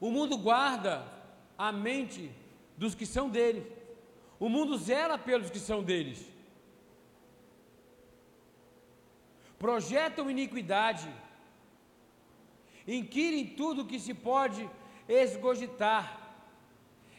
O 0.00 0.10
mundo 0.10 0.38
guarda 0.38 1.06
a 1.58 1.70
mente 1.70 2.30
dos 2.76 2.94
que 2.94 3.06
são 3.06 3.28
dele. 3.28 3.70
O 4.40 4.48
mundo 4.48 4.76
zela 4.78 5.18
pelos 5.18 5.50
que 5.50 5.58
são 5.58 5.82
deles. 5.82 6.26
Projetam 9.58 10.30
iniquidade. 10.30 11.08
Inquirem 12.86 13.46
tudo 13.46 13.86
que 13.86 14.00
se 14.00 14.12
pode 14.12 14.68
esgogitar. 15.08 16.20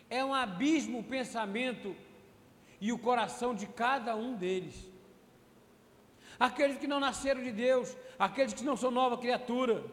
É 0.10 0.24
um 0.24 0.34
abismo 0.34 1.00
o 1.00 1.04
pensamento 1.04 1.96
e 2.80 2.92
o 2.92 2.98
coração 2.98 3.56
de 3.56 3.66
cada 3.66 4.16
um 4.16 4.36
deles. 4.36 4.76
Aqueles 6.40 6.78
que 6.78 6.88
não 6.88 7.00
nasceram 7.00 7.42
de 7.42 7.52
Deus, 7.52 7.96
aqueles 8.18 8.54
que 8.54 8.64
não 8.64 8.76
são 8.76 8.92
nova 8.92 9.18
criatura. 9.18 9.84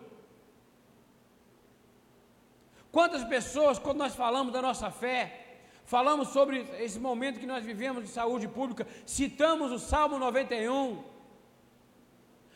Quantas 2.91 3.23
pessoas, 3.25 3.79
quando 3.79 3.99
nós 3.99 4.15
falamos 4.15 4.53
da 4.53 4.61
nossa 4.61 4.91
fé, 4.91 5.59
falamos 5.85 6.29
sobre 6.29 6.61
esse 6.79 6.99
momento 6.99 7.39
que 7.39 7.47
nós 7.47 7.65
vivemos 7.65 8.03
de 8.05 8.11
saúde 8.11 8.49
pública, 8.49 8.87
citamos 9.07 9.71
o 9.71 9.79
Salmo 9.79 10.19
91. 10.19 11.03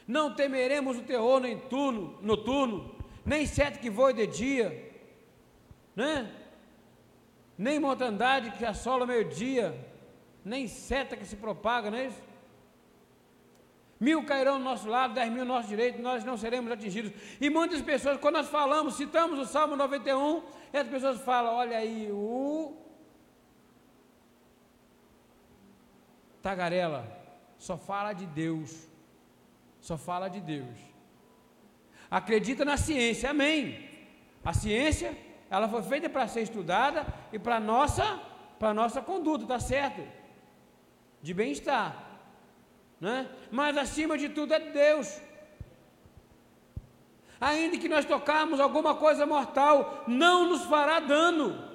Não 0.07 0.35
temeremos 0.35 0.99
o 0.99 1.03
terror 1.03 1.41
noturno, 1.41 2.19
noturno 2.21 2.95
nem 3.25 3.47
sete 3.47 3.79
que 3.79 3.89
voe 3.89 4.13
de 4.13 4.27
dia, 4.27 4.84
né? 5.95 6.31
nem 7.57 7.79
mortandade 7.79 8.51
que 8.53 8.65
assola 8.65 9.07
meio-dia, 9.07 9.79
nem 10.45 10.67
seta 10.67 11.17
que 11.17 11.25
se 11.25 11.37
propaga, 11.37 11.91
não 11.91 11.99
é 11.99 12.07
isso? 12.07 12.23
Mil 13.99 14.25
cairão 14.27 14.59
do 14.59 14.65
nosso 14.65 14.89
lado, 14.89 15.15
dez 15.15 15.31
mil 15.31 15.43
ao 15.43 15.47
nosso 15.47 15.69
direito, 15.69 16.03
nós 16.03 16.25
não 16.25 16.37
seremos 16.37 16.71
atingidos. 16.71 17.13
E 17.41 17.49
muitas 17.49 17.81
pessoas, 17.81 18.19
quando 18.19 18.35
nós 18.35 18.49
falamos, 18.49 18.97
citamos 18.97 19.39
o 19.39 19.47
Salmo 19.47 19.77
91, 19.77 20.43
as 20.73 20.89
pessoas 20.89 21.21
falam: 21.21 21.55
olha 21.55 21.79
aí, 21.79 22.11
o. 22.11 22.77
Tagarela, 26.43 27.09
só 27.57 27.79
fala 27.79 28.13
de 28.13 28.27
Deus. 28.27 28.87
Só 29.81 29.97
fala 29.97 30.29
de 30.29 30.41
Deus. 30.41 30.77
Acredita 32.11 32.65
na 32.65 32.77
ciência, 32.77 33.31
amém. 33.31 33.89
A 34.45 34.53
ciência, 34.53 35.17
ela 35.51 35.69
foi 35.69 35.83
feita 35.83 36.09
para 36.09 36.27
ser 36.29 36.43
estudada 36.43 37.07
e 37.33 37.39
para 37.39 37.61
nossa, 37.61 38.21
para 38.59 38.75
nossa 38.75 39.01
conduta, 39.03 39.47
tá 39.47 39.61
certo? 39.61 40.03
De 41.23 41.33
bem-estar 41.33 42.05
né? 43.05 43.29
mas 43.51 43.77
acima 43.77 44.17
de 44.17 44.31
tudo 44.31 44.55
é 44.55 44.61
Deus. 44.61 45.21
Ainda 47.41 47.77
que 47.77 47.89
nós 47.89 48.07
tocarmos 48.07 48.59
alguma 48.59 48.95
coisa 48.95 49.27
mortal, 49.27 50.05
não 50.07 50.49
nos 50.49 50.65
fará 50.65 51.01
dano. 51.01 51.73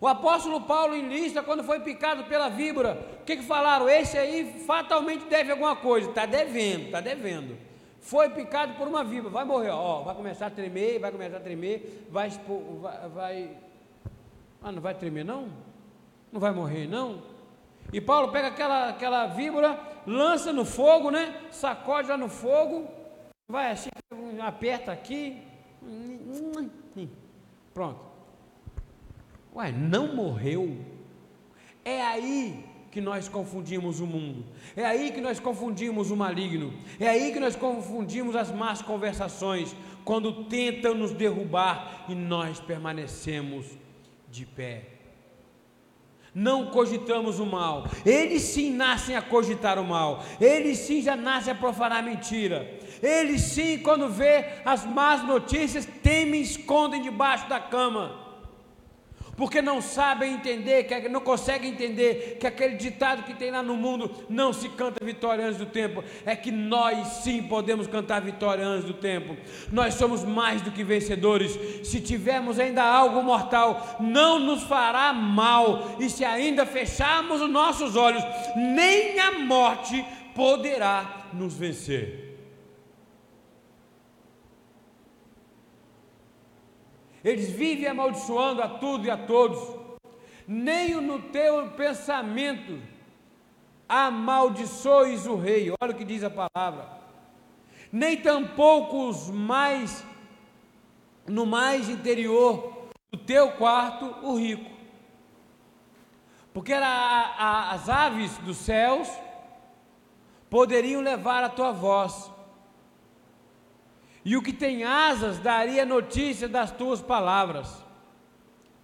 O 0.00 0.06
apóstolo 0.06 0.60
Paulo 0.60 0.94
em 0.94 1.08
lista, 1.08 1.42
quando 1.42 1.64
foi 1.64 1.80
picado 1.80 2.24
pela 2.24 2.48
víbora, 2.48 3.18
o 3.22 3.24
que, 3.24 3.36
que 3.36 3.42
falaram? 3.42 3.88
Esse 3.88 4.18
aí 4.18 4.62
fatalmente 4.66 5.24
deve 5.24 5.50
alguma 5.50 5.74
coisa, 5.74 6.10
está 6.10 6.26
devendo, 6.26 6.86
está 6.86 7.00
devendo. 7.00 7.56
Foi 8.00 8.30
picado 8.30 8.74
por 8.74 8.86
uma 8.86 9.04
víbora, 9.04 9.32
vai 9.32 9.44
morrer, 9.44 9.70
ó, 9.70 10.02
vai 10.02 10.14
começar 10.14 10.46
a 10.46 10.50
tremer, 10.50 10.98
vai 10.98 11.10
começar 11.10 11.36
a 11.36 11.40
tremer, 11.40 12.06
vai, 12.10 12.30
vai, 12.80 13.08
vai. 13.08 13.56
Ah, 14.62 14.72
não 14.72 14.80
vai 14.80 14.94
tremer 14.94 15.24
não? 15.24 15.48
Não 16.32 16.40
vai 16.40 16.52
morrer 16.52 16.86
não? 16.86 17.22
E 17.92 18.00
Paulo 18.00 18.30
pega 18.30 18.48
aquela, 18.48 18.88
aquela 18.90 19.26
víbora, 19.26 19.78
lança 20.06 20.52
no 20.52 20.64
fogo, 20.64 21.10
né? 21.10 21.48
Sacode 21.50 22.08
lá 22.08 22.16
no 22.16 22.28
fogo, 22.28 22.88
vai 23.48 23.72
assim, 23.72 23.88
aperta 24.40 24.92
aqui. 24.92 25.42
Pronto. 27.72 28.00
Ué, 29.54 29.72
não 29.72 30.14
morreu? 30.14 30.78
É 31.84 32.02
aí 32.02 32.67
que 32.90 33.00
nós 33.00 33.28
confundimos 33.28 34.00
o 34.00 34.06
mundo. 34.06 34.44
É 34.76 34.84
aí 34.84 35.10
que 35.10 35.20
nós 35.20 35.38
confundimos 35.38 36.10
o 36.10 36.16
maligno. 36.16 36.72
É 36.98 37.08
aí 37.08 37.32
que 37.32 37.40
nós 37.40 37.54
confundimos 37.54 38.34
as 38.34 38.50
más 38.50 38.82
conversações, 38.82 39.74
quando 40.04 40.44
tentam 40.44 40.94
nos 40.94 41.12
derrubar 41.12 42.06
e 42.08 42.14
nós 42.14 42.60
permanecemos 42.60 43.66
de 44.30 44.46
pé 44.46 44.98
não 46.34 46.66
cogitamos 46.66 47.40
o 47.40 47.46
mal. 47.46 47.88
Eles 48.06 48.42
sim 48.42 48.70
nascem 48.70 49.16
a 49.16 49.22
cogitar 49.22 49.76
o 49.76 49.84
mal. 49.84 50.22
Eles 50.40 50.78
sim 50.78 51.02
já 51.02 51.16
nascem 51.16 51.52
a 51.52 51.56
profanar 51.56 52.02
mentira. 52.02 52.78
Eles 53.02 53.42
sim, 53.42 53.78
quando 53.78 54.08
vê 54.08 54.44
as 54.64 54.84
más 54.84 55.26
notícias, 55.26 55.84
temem 55.84 56.40
e 56.40 56.44
escondem 56.44 57.02
debaixo 57.02 57.48
da 57.48 57.58
cama 57.58 58.27
porque 59.38 59.62
não 59.62 59.80
sabem 59.80 60.34
entender, 60.34 60.82
que 60.82 61.08
não 61.08 61.20
conseguem 61.20 61.70
entender 61.70 62.38
que 62.40 62.46
aquele 62.46 62.74
ditado 62.74 63.22
que 63.22 63.32
tem 63.32 63.52
lá 63.52 63.62
no 63.62 63.76
mundo 63.76 64.10
não 64.28 64.52
se 64.52 64.68
canta 64.70 65.02
vitória 65.02 65.46
antes 65.46 65.58
do 65.58 65.66
tempo, 65.66 66.02
é 66.26 66.34
que 66.34 66.50
nós 66.50 67.06
sim 67.22 67.44
podemos 67.44 67.86
cantar 67.86 68.20
vitória 68.20 68.66
antes 68.66 68.84
do 68.84 68.94
tempo. 68.94 69.36
Nós 69.70 69.94
somos 69.94 70.24
mais 70.24 70.60
do 70.60 70.72
que 70.72 70.82
vencedores. 70.82 71.86
Se 71.86 72.00
tivermos 72.00 72.58
ainda 72.58 72.82
algo 72.82 73.22
mortal, 73.22 73.96
não 74.00 74.40
nos 74.40 74.64
fará 74.64 75.12
mal, 75.12 75.96
e 76.00 76.10
se 76.10 76.24
ainda 76.24 76.66
fecharmos 76.66 77.40
os 77.40 77.48
nossos 77.48 77.94
olhos, 77.94 78.24
nem 78.56 79.20
a 79.20 79.38
morte 79.38 80.04
poderá 80.34 81.28
nos 81.32 81.54
vencer. 81.54 82.27
Eles 87.28 87.50
vivem 87.50 87.86
amaldiçoando 87.86 88.62
a 88.62 88.68
tudo 88.68 89.06
e 89.06 89.10
a 89.10 89.16
todos. 89.18 89.58
Nem 90.46 90.94
no 90.94 91.20
teu 91.20 91.68
pensamento 91.72 92.80
amaldiçoes 93.86 95.26
o 95.26 95.36
rei. 95.36 95.70
Olha 95.78 95.92
o 95.92 95.94
que 95.94 96.06
diz 96.06 96.24
a 96.24 96.30
palavra. 96.30 96.88
Nem 97.92 98.16
tampouco 98.16 99.08
os 99.08 99.28
mais 99.28 100.02
no 101.26 101.44
mais 101.44 101.90
interior 101.90 102.88
do 103.12 103.18
teu 103.18 103.52
quarto 103.52 104.06
o 104.22 104.38
rico. 104.38 104.70
Porque 106.54 106.72
era 106.72 106.88
a, 106.88 107.44
a, 107.44 107.70
as 107.72 107.90
aves 107.90 108.38
dos 108.38 108.56
céus 108.56 109.06
poderiam 110.48 111.02
levar 111.02 111.44
a 111.44 111.50
tua 111.50 111.72
voz 111.72 112.30
e 114.28 114.36
o 114.36 114.42
que 114.42 114.52
tem 114.52 114.84
asas 114.84 115.38
daria 115.38 115.86
notícia 115.86 116.46
das 116.46 116.70
tuas 116.70 117.00
palavras. 117.00 117.82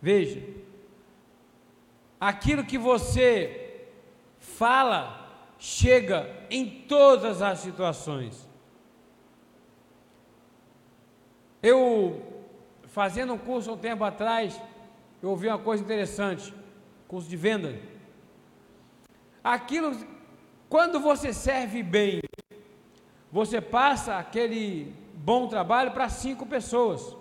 Veja, 0.01 0.43
aquilo 2.19 2.65
que 2.65 2.79
você 2.79 3.85
fala 4.39 5.53
chega 5.59 6.35
em 6.51 6.87
todas 6.89 7.43
as 7.43 7.59
situações. 7.59 8.49
Eu, 11.63 12.23
fazendo 12.85 13.35
um 13.35 13.39
curso 13.39 13.71
um 13.71 13.77
tempo 13.77 14.03
atrás, 14.03 14.59
eu 15.23 15.29
ouvi 15.29 15.49
uma 15.49 15.59
coisa 15.59 15.85
interessante, 15.85 16.55
curso 17.07 17.29
de 17.29 17.37
venda. 17.37 17.79
Aquilo, 19.43 19.95
quando 20.71 20.99
você 20.99 21.35
serve 21.35 21.83
bem, 21.83 22.23
você 23.31 23.61
passa 23.61 24.17
aquele 24.17 25.04
bom 25.14 25.48
trabalho 25.48 25.92
para 25.92 26.09
cinco 26.09 26.44
pessoas, 26.44 27.16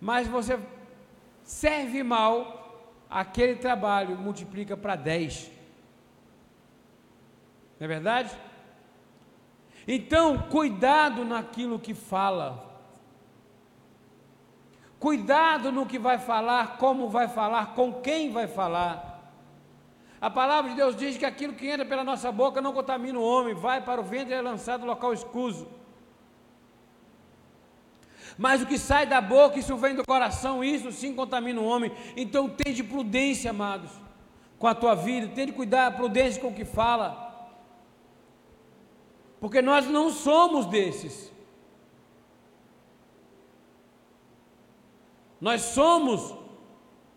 mas 0.00 0.28
você 0.28 0.58
serve 1.42 2.02
mal, 2.02 2.94
aquele 3.08 3.56
trabalho 3.56 4.16
multiplica 4.16 4.76
para 4.76 4.96
dez. 4.96 5.50
Não 7.78 7.86
é 7.86 7.88
verdade? 7.88 8.30
Então, 9.88 10.38
cuidado 10.38 11.24
naquilo 11.24 11.78
que 11.78 11.94
fala. 11.94 12.68
Cuidado 14.98 15.72
no 15.72 15.86
que 15.86 15.98
vai 15.98 16.18
falar, 16.18 16.76
como 16.76 17.08
vai 17.08 17.26
falar, 17.26 17.74
com 17.74 17.94
quem 17.94 18.30
vai 18.30 18.46
falar. 18.46 19.10
A 20.20 20.28
palavra 20.28 20.70
de 20.70 20.76
Deus 20.76 20.94
diz 20.94 21.16
que 21.16 21.24
aquilo 21.24 21.54
que 21.54 21.66
entra 21.66 21.86
pela 21.86 22.04
nossa 22.04 22.30
boca 22.30 22.60
não 22.60 22.74
contamina 22.74 23.18
o 23.18 23.24
homem, 23.24 23.54
vai 23.54 23.80
para 23.80 24.00
o 24.00 24.04
ventre 24.04 24.34
e 24.34 24.36
é 24.36 24.42
lançado 24.42 24.82
no 24.82 24.86
local 24.86 25.14
escuso. 25.14 25.66
Mas 28.40 28.62
o 28.62 28.66
que 28.66 28.78
sai 28.78 29.04
da 29.04 29.20
boca, 29.20 29.58
isso 29.58 29.76
vem 29.76 29.94
do 29.94 30.02
coração, 30.02 30.64
isso 30.64 30.90
sim 30.90 31.14
contamina 31.14 31.60
o 31.60 31.66
homem. 31.66 31.92
Então 32.16 32.48
tem 32.48 32.72
de 32.72 32.82
prudência, 32.82 33.50
amados, 33.50 33.90
com 34.58 34.66
a 34.66 34.74
tua 34.74 34.94
vida, 34.94 35.28
tem 35.28 35.44
de 35.44 35.52
cuidar, 35.52 35.94
prudência 35.94 36.40
com 36.40 36.48
o 36.48 36.54
que 36.54 36.64
fala. 36.64 37.10
Porque 39.38 39.60
nós 39.60 39.86
não 39.86 40.08
somos 40.10 40.64
desses. 40.64 41.30
Nós 45.38 45.60
somos 45.60 46.34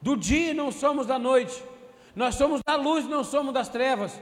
do 0.01 0.17
dia 0.17 0.51
e 0.51 0.53
não 0.53 0.73
somos 0.73 1.07
da 1.07 1.17
noite. 1.17 1.63
Nós 2.13 2.36
somos 2.36 2.59
da 2.67 2.75
luz, 2.75 3.05
não 3.05 3.23
somos 3.23 3.53
das 3.53 3.69
trevas. 3.69 4.19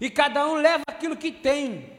E 0.00 0.08
cada 0.08 0.48
um 0.48 0.54
leva 0.54 0.84
aquilo 0.86 1.14
que 1.14 1.30
tem. 1.30 1.92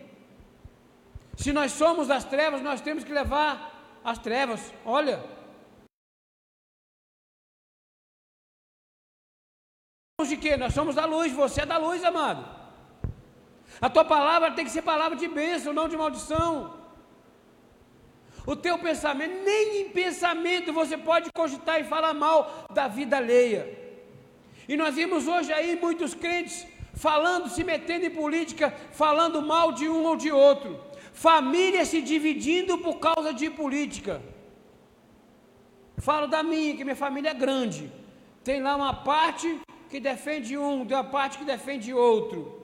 Se 1.38 1.54
nós 1.54 1.72
somos 1.74 2.08
das 2.08 2.24
trevas, 2.24 2.64
nós 2.64 2.82
temos 2.82 3.04
que 3.04 3.14
levar 3.14 3.73
as 4.04 4.18
trevas. 4.18 4.74
Olha. 4.86 5.24
De 10.28 10.38
que? 10.38 10.56
Nós 10.56 10.74
somos 10.74 10.96
da 10.96 11.06
luz, 11.06 11.32
você 11.34 11.62
é 11.62 11.66
da 11.66 11.78
luz, 11.78 12.04
amado. 12.04 12.44
A 13.82 13.90
tua 13.90 14.06
palavra 14.06 14.52
tem 14.52 14.66
que 14.66 14.72
ser 14.72 14.82
palavra 14.82 15.18
de 15.18 15.28
bênção, 15.28 15.74
não 15.74 15.90
de 15.90 15.98
maldição. 15.98 16.82
O 18.46 18.56
teu 18.56 18.78
pensamento, 18.80 19.44
nem 19.44 19.82
em 19.82 19.90
pensamento 19.90 20.74
você 20.74 20.98
pode 20.98 21.32
cogitar 21.34 21.80
e 21.80 21.84
falar 21.84 22.14
mal 22.14 22.66
da 22.74 22.88
vida 22.88 23.18
alheia. 23.18 23.64
E 24.68 24.78
nós 24.78 24.96
vimos 24.96 25.28
hoje 25.28 25.52
aí 25.52 25.76
muitos 25.76 26.14
crentes 26.14 26.66
falando, 26.94 27.50
se 27.50 27.64
metendo 27.64 28.06
em 28.06 28.10
política, 28.10 28.74
falando 28.92 29.42
mal 29.42 29.72
de 29.72 29.88
um 29.90 30.04
ou 30.04 30.16
de 30.16 30.32
outro. 30.32 30.80
Família 31.14 31.86
se 31.86 32.02
dividindo 32.02 32.78
por 32.80 32.98
causa 33.00 33.34
de 33.34 33.50
política. 33.50 34.22
Falo 35.98 36.28
da 36.28 36.42
minha, 36.44 36.76
que 36.76 36.84
minha 36.84 36.96
família 36.96 37.30
é 37.30 37.34
grande. 37.34 37.90
Tem 38.44 38.62
lá 38.62 38.76
uma 38.76 38.94
parte 38.94 39.62
que 39.90 40.00
defende 40.00 40.58
um, 40.58 40.86
tem 40.86 40.98
uma 40.98 41.04
parte 41.04 41.38
que 41.38 41.46
defende 41.46 41.94
outro. 41.94 42.64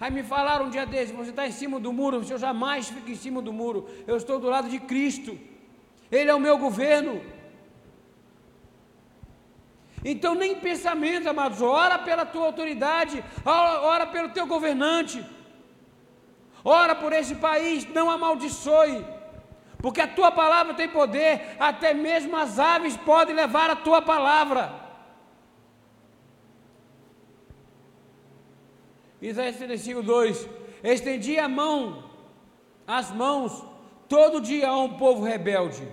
Aí 0.00 0.12
me 0.12 0.22
falaram 0.22 0.66
um 0.66 0.70
dia 0.70 0.86
desse, 0.86 1.12
você 1.12 1.30
está 1.30 1.46
em 1.46 1.50
cima 1.50 1.80
do 1.80 1.92
muro, 1.92 2.24
eu 2.30 2.38
jamais 2.38 2.88
fico 2.88 3.10
em 3.10 3.16
cima 3.16 3.42
do 3.42 3.52
muro, 3.52 3.88
eu 4.06 4.16
estou 4.16 4.38
do 4.38 4.48
lado 4.48 4.68
de 4.68 4.78
Cristo, 4.78 5.36
Ele 6.10 6.30
é 6.30 6.34
o 6.34 6.38
meu 6.38 6.56
governo. 6.56 7.20
Então, 10.04 10.36
nem 10.36 10.54
pensamento, 10.54 11.28
amados, 11.28 11.60
ora 11.60 11.98
pela 11.98 12.24
tua 12.24 12.46
autoridade, 12.46 13.24
ora 13.44 14.06
pelo 14.06 14.28
teu 14.28 14.46
governante, 14.46 15.26
ora 16.68 16.94
por 16.94 17.12
esse 17.12 17.34
país, 17.34 17.86
não 17.86 18.10
amaldiçoe, 18.10 19.04
porque 19.78 20.00
a 20.00 20.08
tua 20.08 20.30
palavra 20.30 20.74
tem 20.74 20.88
poder, 20.88 21.56
até 21.58 21.94
mesmo 21.94 22.36
as 22.36 22.58
aves 22.58 22.96
podem 22.96 23.34
levar 23.34 23.70
a 23.70 23.76
tua 23.76 24.02
palavra. 24.02 24.74
Isaías 29.20 29.56
35, 29.56 30.02
2: 30.02 30.48
Estendi 30.82 31.38
a 31.38 31.48
mão, 31.48 32.04
as 32.86 33.10
mãos, 33.10 33.64
todo 34.08 34.40
dia 34.40 34.68
a 34.68 34.76
um 34.76 34.96
povo 34.96 35.24
rebelde, 35.24 35.86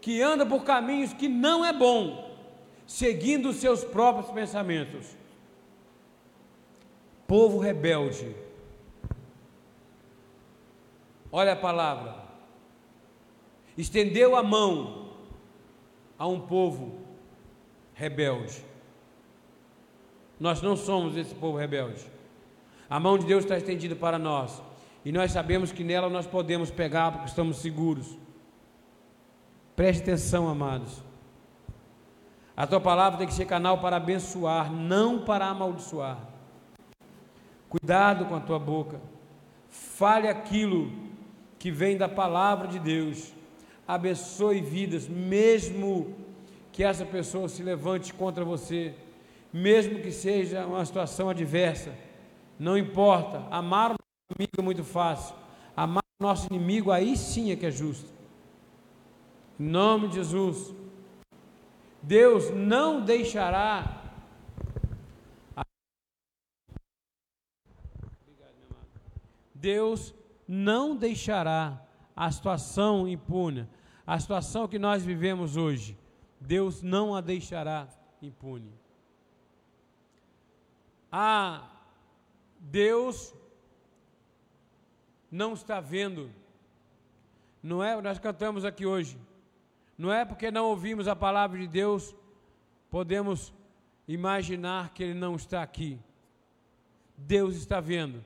que 0.00 0.20
anda 0.22 0.44
por 0.44 0.64
caminhos 0.64 1.12
que 1.12 1.28
não 1.28 1.64
é 1.64 1.72
bom, 1.72 2.36
seguindo 2.86 3.50
os 3.50 3.56
seus 3.56 3.84
próprios 3.84 4.30
pensamentos. 4.30 5.16
Povo 7.26 7.58
rebelde. 7.58 8.45
Olha 11.38 11.52
a 11.52 11.56
palavra. 11.56 12.14
Estendeu 13.76 14.34
a 14.36 14.42
mão 14.42 15.10
a 16.18 16.26
um 16.26 16.40
povo 16.40 16.98
rebelde. 17.92 18.64
Nós 20.40 20.62
não 20.62 20.74
somos 20.74 21.14
esse 21.14 21.34
povo 21.34 21.58
rebelde. 21.58 22.02
A 22.88 22.98
mão 22.98 23.18
de 23.18 23.26
Deus 23.26 23.44
está 23.44 23.58
estendida 23.58 23.94
para 23.94 24.18
nós. 24.18 24.62
E 25.04 25.12
nós 25.12 25.30
sabemos 25.30 25.72
que 25.72 25.84
nela 25.84 26.08
nós 26.08 26.26
podemos 26.26 26.70
pegar 26.70 27.12
porque 27.12 27.28
estamos 27.28 27.58
seguros. 27.58 28.16
Preste 29.76 30.04
atenção, 30.04 30.48
amados. 30.48 31.02
A 32.56 32.66
tua 32.66 32.80
palavra 32.80 33.18
tem 33.18 33.26
que 33.26 33.34
ser 33.34 33.44
canal 33.44 33.76
para 33.82 33.96
abençoar, 33.96 34.72
não 34.72 35.22
para 35.22 35.44
amaldiçoar. 35.44 36.18
Cuidado 37.68 38.24
com 38.24 38.34
a 38.34 38.40
tua 38.40 38.58
boca. 38.58 38.98
Fale 39.68 40.28
aquilo 40.28 41.05
que 41.66 41.70
vem 41.72 41.96
da 41.96 42.08
palavra 42.08 42.68
de 42.68 42.78
Deus. 42.78 43.34
Abençoe 43.88 44.60
vidas, 44.60 45.08
mesmo 45.08 46.14
que 46.70 46.84
essa 46.84 47.04
pessoa 47.04 47.48
se 47.48 47.60
levante 47.60 48.14
contra 48.14 48.44
você, 48.44 48.94
mesmo 49.52 49.98
que 49.98 50.12
seja 50.12 50.64
uma 50.64 50.84
situação 50.84 51.28
adversa 51.28 51.92
não 52.56 52.78
importa, 52.78 53.44
amar 53.50 53.90
o 53.90 53.94
nosso 53.94 54.30
inimigo 54.30 54.60
é 54.60 54.62
muito 54.62 54.84
fácil. 54.84 55.34
Amar 55.76 56.04
o 56.20 56.22
nosso 56.22 56.46
inimigo 56.46 56.92
aí 56.92 57.16
sim 57.16 57.50
é 57.50 57.56
que 57.56 57.66
é 57.66 57.70
justo. 57.72 58.08
Em 59.58 59.64
nome 59.64 60.06
de 60.06 60.14
Jesus. 60.14 60.72
Deus 62.00 62.48
não 62.50 63.00
deixará 63.00 64.04
Deus 69.52 70.14
não 70.46 70.96
deixará 70.96 71.80
a 72.14 72.30
situação 72.30 73.06
impune, 73.06 73.68
a 74.06 74.18
situação 74.18 74.68
que 74.68 74.78
nós 74.78 75.04
vivemos 75.04 75.56
hoje. 75.56 75.98
Deus 76.40 76.82
não 76.82 77.14
a 77.14 77.20
deixará 77.20 77.88
impune. 78.22 78.72
A 81.10 81.68
Deus 82.58 83.34
não 85.30 85.54
está 85.54 85.80
vendo. 85.80 86.30
Não 87.62 87.82
é, 87.82 88.00
nós 88.00 88.18
cantamos 88.18 88.64
aqui 88.64 88.86
hoje. 88.86 89.18
Não 89.98 90.12
é 90.12 90.24
porque 90.24 90.50
não 90.50 90.66
ouvimos 90.66 91.08
a 91.08 91.16
palavra 91.16 91.58
de 91.58 91.66
Deus, 91.66 92.14
podemos 92.90 93.52
imaginar 94.06 94.90
que 94.90 95.02
ele 95.02 95.14
não 95.14 95.34
está 95.36 95.62
aqui. 95.62 95.98
Deus 97.16 97.56
está 97.56 97.80
vendo. 97.80 98.22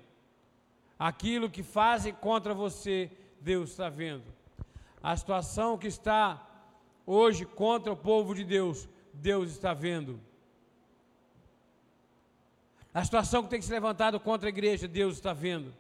Aquilo 1.01 1.49
que 1.49 1.63
fazem 1.63 2.13
contra 2.13 2.53
você, 2.53 3.11
Deus 3.41 3.71
está 3.71 3.89
vendo. 3.89 4.23
A 5.03 5.17
situação 5.17 5.79
que 5.79 5.87
está 5.87 6.47
hoje 7.07 7.47
contra 7.47 7.91
o 7.91 7.97
povo 7.97 8.35
de 8.35 8.45
Deus, 8.45 8.87
Deus 9.15 9.51
está 9.51 9.73
vendo. 9.73 10.21
A 12.93 13.03
situação 13.03 13.43
que 13.43 13.49
tem 13.49 13.61
que 13.61 13.65
ser 13.65 13.73
levantada 13.73 14.21
contra 14.21 14.47
a 14.47 14.51
igreja, 14.51 14.87
Deus 14.87 15.15
está 15.15 15.33
vendo. 15.33 15.73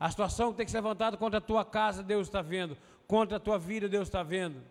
A 0.00 0.10
situação 0.10 0.50
que 0.50 0.56
tem 0.56 0.64
que 0.64 0.72
ser 0.72 0.78
levantada 0.78 1.18
contra 1.18 1.36
a 1.36 1.42
tua 1.42 1.62
casa, 1.62 2.02
Deus 2.02 2.26
está 2.26 2.40
vendo. 2.40 2.74
Contra 3.06 3.36
a 3.36 3.40
tua 3.40 3.58
vida, 3.58 3.86
Deus 3.86 4.08
está 4.08 4.22
vendo. 4.22 4.62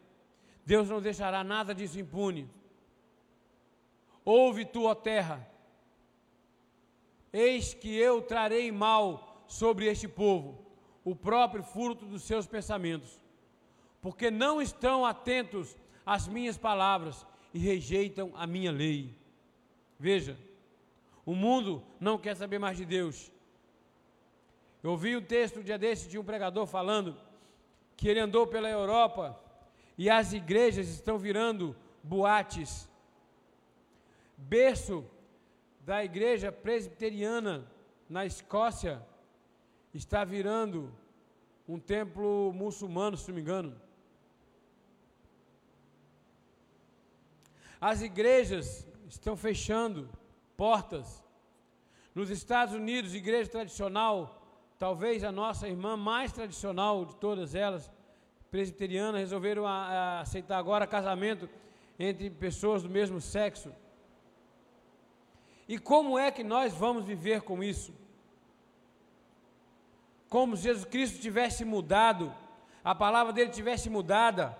Deus 0.65 0.89
não 0.89 1.01
deixará 1.01 1.43
nada 1.43 1.75
disso 1.75 1.99
impune. 1.99 2.49
Ouve 4.25 4.65
tua 4.65 4.95
terra. 4.95 5.47
Eis 7.31 7.75
que 7.75 7.95
eu 7.95 8.23
trarei 8.23 8.71
mal 8.71 9.32
sobre 9.53 9.85
este 9.85 10.07
povo, 10.07 10.65
o 11.05 11.15
próprio 11.15 11.63
fruto 11.63 12.07
dos 12.07 12.23
seus 12.23 12.47
pensamentos, 12.47 13.21
porque 14.01 14.31
não 14.31 14.59
estão 14.59 15.05
atentos 15.05 15.77
às 16.03 16.27
minhas 16.27 16.57
palavras 16.57 17.23
e 17.53 17.59
rejeitam 17.59 18.31
a 18.33 18.47
minha 18.47 18.71
lei. 18.71 19.15
Veja, 19.99 20.35
o 21.23 21.35
mundo 21.35 21.83
não 21.99 22.17
quer 22.17 22.35
saber 22.35 22.57
mais 22.57 22.77
de 22.77 22.83
Deus. 22.83 23.31
Eu 24.81 24.89
ouvi 24.89 25.15
um 25.15 25.21
texto 25.21 25.59
um 25.59 25.63
dia 25.63 25.77
desse 25.77 26.09
de 26.09 26.17
um 26.17 26.23
pregador 26.23 26.65
falando 26.65 27.15
que 27.95 28.07
ele 28.07 28.19
andou 28.19 28.47
pela 28.47 28.67
Europa 28.67 29.39
e 29.95 30.09
as 30.09 30.33
igrejas 30.33 30.87
estão 30.87 31.19
virando 31.19 31.75
boates. 32.01 32.89
Berço 34.35 35.05
da 35.81 36.03
igreja 36.03 36.51
presbiteriana 36.51 37.71
na 38.09 38.25
Escócia 38.25 39.12
está 39.93 40.23
virando 40.23 40.91
um 41.67 41.79
templo 41.79 42.51
muçulmano, 42.53 43.15
se 43.15 43.27
não 43.27 43.35
me 43.35 43.41
engano. 43.41 43.75
As 47.79 48.01
igrejas 48.01 48.87
estão 49.07 49.35
fechando 49.35 50.09
portas. 50.55 51.23
Nos 52.15 52.29
Estados 52.29 52.73
Unidos, 52.73 53.13
igreja 53.13 53.49
tradicional, 53.49 54.41
talvez 54.79 55.23
a 55.23 55.31
nossa 55.31 55.67
irmã 55.67 55.95
mais 55.97 56.31
tradicional 56.31 57.05
de 57.05 57.15
todas 57.17 57.55
elas, 57.55 57.91
presbiteriana, 58.49 59.17
resolveram 59.17 59.65
a, 59.65 59.71
a 59.71 60.21
aceitar 60.21 60.57
agora 60.57 60.87
casamento 60.87 61.49
entre 61.99 62.29
pessoas 62.29 62.83
do 62.83 62.89
mesmo 62.89 63.19
sexo. 63.19 63.73
E 65.67 65.77
como 65.77 66.17
é 66.17 66.31
que 66.31 66.43
nós 66.43 66.73
vamos 66.73 67.05
viver 67.05 67.41
com 67.41 67.63
isso? 67.63 67.93
Como 70.33 70.57
se 70.57 70.63
Jesus 70.63 70.83
Cristo 70.85 71.21
tivesse 71.21 71.63
mudado, 71.63 72.33
a 72.83 72.95
palavra 72.95 73.31
dele 73.31 73.51
tivesse 73.51 73.87
mudada, 73.87 74.57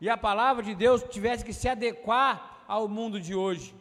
e 0.00 0.08
a 0.08 0.16
palavra 0.16 0.62
de 0.62 0.74
Deus 0.74 1.02
tivesse 1.02 1.44
que 1.44 1.52
se 1.52 1.68
adequar 1.68 2.64
ao 2.66 2.88
mundo 2.88 3.20
de 3.20 3.34
hoje. 3.34 3.74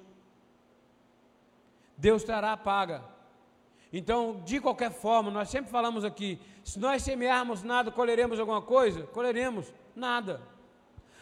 Deus 1.96 2.26
trará 2.26 2.52
a 2.52 2.58
paga. 2.58 3.06
Então, 3.94 4.42
de 4.44 4.60
qualquer 4.60 4.92
forma, 4.92 5.32
nós 5.32 5.48
sempre 5.48 5.72
falamos 5.72 6.04
aqui: 6.04 6.38
se 6.62 6.78
nós 6.78 7.04
semearmos 7.04 7.64
nada, 7.64 7.90
colheremos 7.90 8.38
alguma 8.38 8.62
coisa? 8.62 9.04
Colheremos 9.04 9.74
nada. 9.96 10.42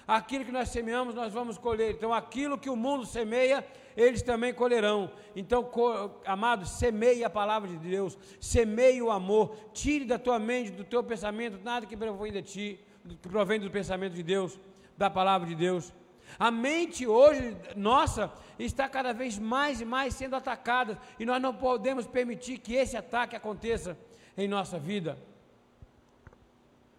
Aquilo 0.07 0.45
que 0.45 0.51
nós 0.51 0.69
semeamos, 0.69 1.13
nós 1.13 1.33
vamos 1.33 1.57
colher. 1.57 1.91
Então, 1.91 2.13
aquilo 2.13 2.57
que 2.57 2.69
o 2.69 2.75
mundo 2.77 3.05
semeia, 3.05 3.65
eles 3.95 4.21
também 4.21 4.53
colherão. 4.53 5.11
Então, 5.35 5.69
amados, 6.25 6.69
semeie 6.69 7.25
a 7.25 7.29
palavra 7.29 7.67
de 7.67 7.77
Deus, 7.77 8.17
semeie 8.39 9.01
o 9.01 9.11
amor, 9.11 9.55
tire 9.73 10.05
da 10.05 10.17
tua 10.17 10.39
mente, 10.39 10.71
do 10.71 10.85
teu 10.85 11.03
pensamento, 11.03 11.59
nada 11.61 11.85
que 11.85 11.97
provém 11.97 12.31
de 12.31 12.41
ti, 12.41 12.79
que 13.05 13.27
provém 13.27 13.59
do 13.59 13.69
pensamento 13.69 14.13
de 14.13 14.23
Deus, 14.23 14.57
da 14.97 15.09
palavra 15.09 15.45
de 15.45 15.55
Deus. 15.55 15.91
A 16.39 16.51
mente 16.51 17.05
hoje, 17.05 17.57
nossa, 17.75 18.31
está 18.59 18.87
cada 18.87 19.13
vez 19.13 19.37
mais 19.37 19.81
e 19.81 19.85
mais 19.85 20.13
sendo 20.13 20.35
atacada 20.35 20.99
e 21.19 21.25
nós 21.25 21.41
não 21.41 21.53
podemos 21.53 22.05
permitir 22.05 22.59
que 22.59 22.75
esse 22.75 22.95
ataque 22.95 23.35
aconteça 23.35 23.97
em 24.37 24.47
nossa 24.47 24.77
vida. 24.77 25.17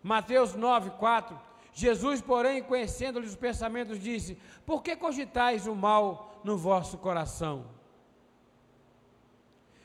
Mateus 0.03 0.55
9, 0.55 0.91
4. 0.91 1.48
Jesus, 1.85 2.21
porém, 2.21 2.61
conhecendo-lhes 2.61 3.31
os 3.31 3.37
pensamentos, 3.37 4.01
disse: 4.01 4.37
Por 4.67 4.83
que 4.83 4.97
cogitais 4.97 5.69
o 5.69 5.77
mal 5.77 6.41
no 6.43 6.57
vosso 6.59 6.99
coração? 6.99 7.55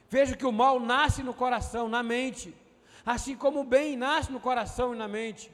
Veja 0.09 0.35
que 0.35 0.47
o 0.51 0.51
mal 0.51 0.79
nasce 0.79 1.21
no 1.21 1.35
coração, 1.35 1.87
na 1.87 2.01
mente, 2.01 2.51
assim 3.05 3.35
como 3.35 3.59
o 3.59 3.69
bem 3.75 3.95
nasce 3.95 4.31
no 4.31 4.39
coração 4.39 4.95
e 4.95 4.97
na 4.97 5.07
mente. 5.07 5.51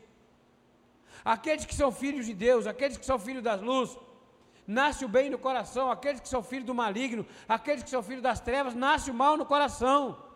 Aqueles 1.25 1.65
que 1.65 1.75
são 1.75 1.91
filhos 1.91 2.25
de 2.25 2.33
Deus, 2.33 2.65
aqueles 2.65 2.97
que 2.97 3.05
são 3.05 3.19
filhos 3.19 3.43
das 3.43 3.61
luzes, 3.61 3.97
nasce 4.65 5.03
o 5.03 5.09
bem 5.09 5.29
no 5.29 5.37
coração, 5.37 5.91
aqueles 5.91 6.21
que 6.21 6.29
são 6.29 6.41
filhos 6.41 6.65
do 6.65 6.73
maligno, 6.73 7.25
aqueles 7.49 7.83
que 7.83 7.89
são 7.89 8.01
filhos 8.01 8.23
das 8.23 8.39
trevas, 8.39 8.73
nasce 8.73 9.11
o 9.11 9.13
mal 9.13 9.35
no 9.35 9.45
coração. 9.45 10.28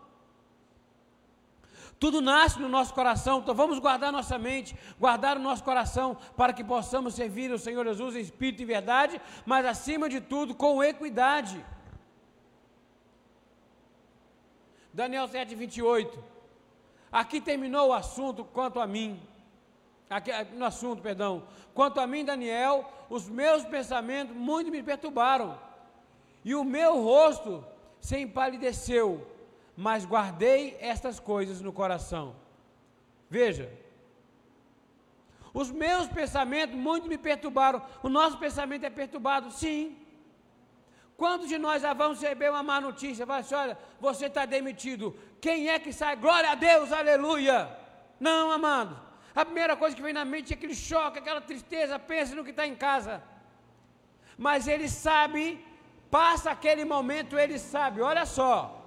Tudo 2.03 2.19
nasce 2.19 2.59
no 2.59 2.67
nosso 2.67 2.93
coração, 2.93 3.39
então 3.39 3.55
vamos 3.55 3.79
guardar 3.79 4.11
nossa 4.11 4.37
mente, 4.37 4.75
guardar 4.99 5.37
o 5.37 5.39
nosso 5.39 5.63
coração, 5.63 6.17
para 6.35 6.51
que 6.51 6.61
possamos 6.61 7.15
servir 7.15 7.49
o 7.49 7.57
Senhor 7.57 7.85
Jesus 7.85 8.17
em 8.17 8.19
espírito 8.19 8.61
e 8.61 8.65
verdade, 8.65 9.21
mas 9.45 9.65
acima 9.65 10.09
de 10.09 10.19
tudo 10.19 10.53
com 10.53 10.83
equidade. 10.83 11.65
Daniel 14.93 15.29
7, 15.29 15.55
28. 15.55 16.21
Aqui 17.09 17.39
terminou 17.39 17.87
o 17.87 17.93
assunto 17.93 18.43
quanto 18.43 18.81
a 18.81 18.85
mim. 18.85 19.17
Aqui, 20.09 20.29
no 20.57 20.65
assunto, 20.65 21.01
perdão. 21.01 21.43
Quanto 21.73 22.01
a 22.01 22.05
mim, 22.05 22.25
Daniel, 22.25 22.83
os 23.09 23.29
meus 23.29 23.63
pensamentos 23.63 24.35
muito 24.35 24.69
me 24.69 24.83
perturbaram, 24.83 25.57
e 26.43 26.53
o 26.53 26.65
meu 26.65 27.01
rosto 27.01 27.65
se 28.01 28.17
empalideceu 28.17 29.32
mas 29.75 30.05
guardei 30.05 30.77
estas 30.79 31.19
coisas 31.19 31.61
no 31.61 31.73
coração. 31.73 32.35
Veja, 33.29 33.71
os 35.53 35.71
meus 35.71 36.07
pensamentos 36.07 36.75
muito 36.75 37.07
me 37.07 37.17
perturbaram. 37.17 37.81
O 38.01 38.09
nosso 38.09 38.37
pensamento 38.37 38.85
é 38.85 38.89
perturbado, 38.89 39.51
sim. 39.51 39.97
Quantos 41.15 41.47
de 41.47 41.57
nós 41.57 41.81
já 41.81 41.93
vamos 41.93 42.19
receber 42.19 42.49
uma 42.49 42.63
má 42.63 42.81
notícia? 42.81 43.25
Vai 43.25 43.41
assim, 43.41 43.55
olha, 43.55 43.77
você 43.99 44.25
está 44.25 44.45
demitido. 44.45 45.15
Quem 45.39 45.69
é 45.69 45.77
que 45.77 45.93
sai? 45.93 46.15
Glória 46.15 46.51
a 46.51 46.55
Deus, 46.55 46.91
aleluia. 46.91 47.69
Não, 48.19 48.51
amado. 48.51 48.99
A 49.35 49.45
primeira 49.45 49.75
coisa 49.75 49.95
que 49.95 50.01
vem 50.01 50.13
na 50.13 50.25
mente 50.25 50.53
é 50.53 50.55
aquele 50.55 50.75
choque, 50.75 51.19
aquela 51.19 51.41
tristeza. 51.41 51.99
Pense 51.99 52.33
no 52.33 52.43
que 52.43 52.49
está 52.49 52.65
em 52.65 52.75
casa. 52.75 53.21
Mas 54.37 54.67
ele 54.67 54.89
sabe, 54.89 55.63
passa 56.09 56.51
aquele 56.51 56.83
momento, 56.83 57.37
ele 57.37 57.59
sabe. 57.59 58.01
Olha 58.01 58.25
só. 58.25 58.82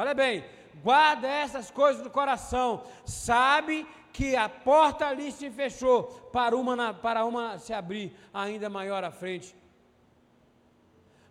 Olha 0.00 0.14
bem, 0.14 0.42
guarda 0.82 1.28
essas 1.28 1.70
coisas 1.70 2.02
no 2.02 2.08
coração. 2.08 2.68
Sabe 3.04 3.86
que 4.14 4.34
a 4.34 4.48
porta 4.48 5.06
ali 5.06 5.30
se 5.30 5.50
fechou 5.50 6.04
para 6.36 6.56
uma, 6.56 6.94
para 6.94 7.26
uma 7.26 7.58
se 7.58 7.74
abrir 7.80 8.06
ainda 8.32 8.70
maior 8.70 9.04
à 9.04 9.10
frente. 9.10 9.54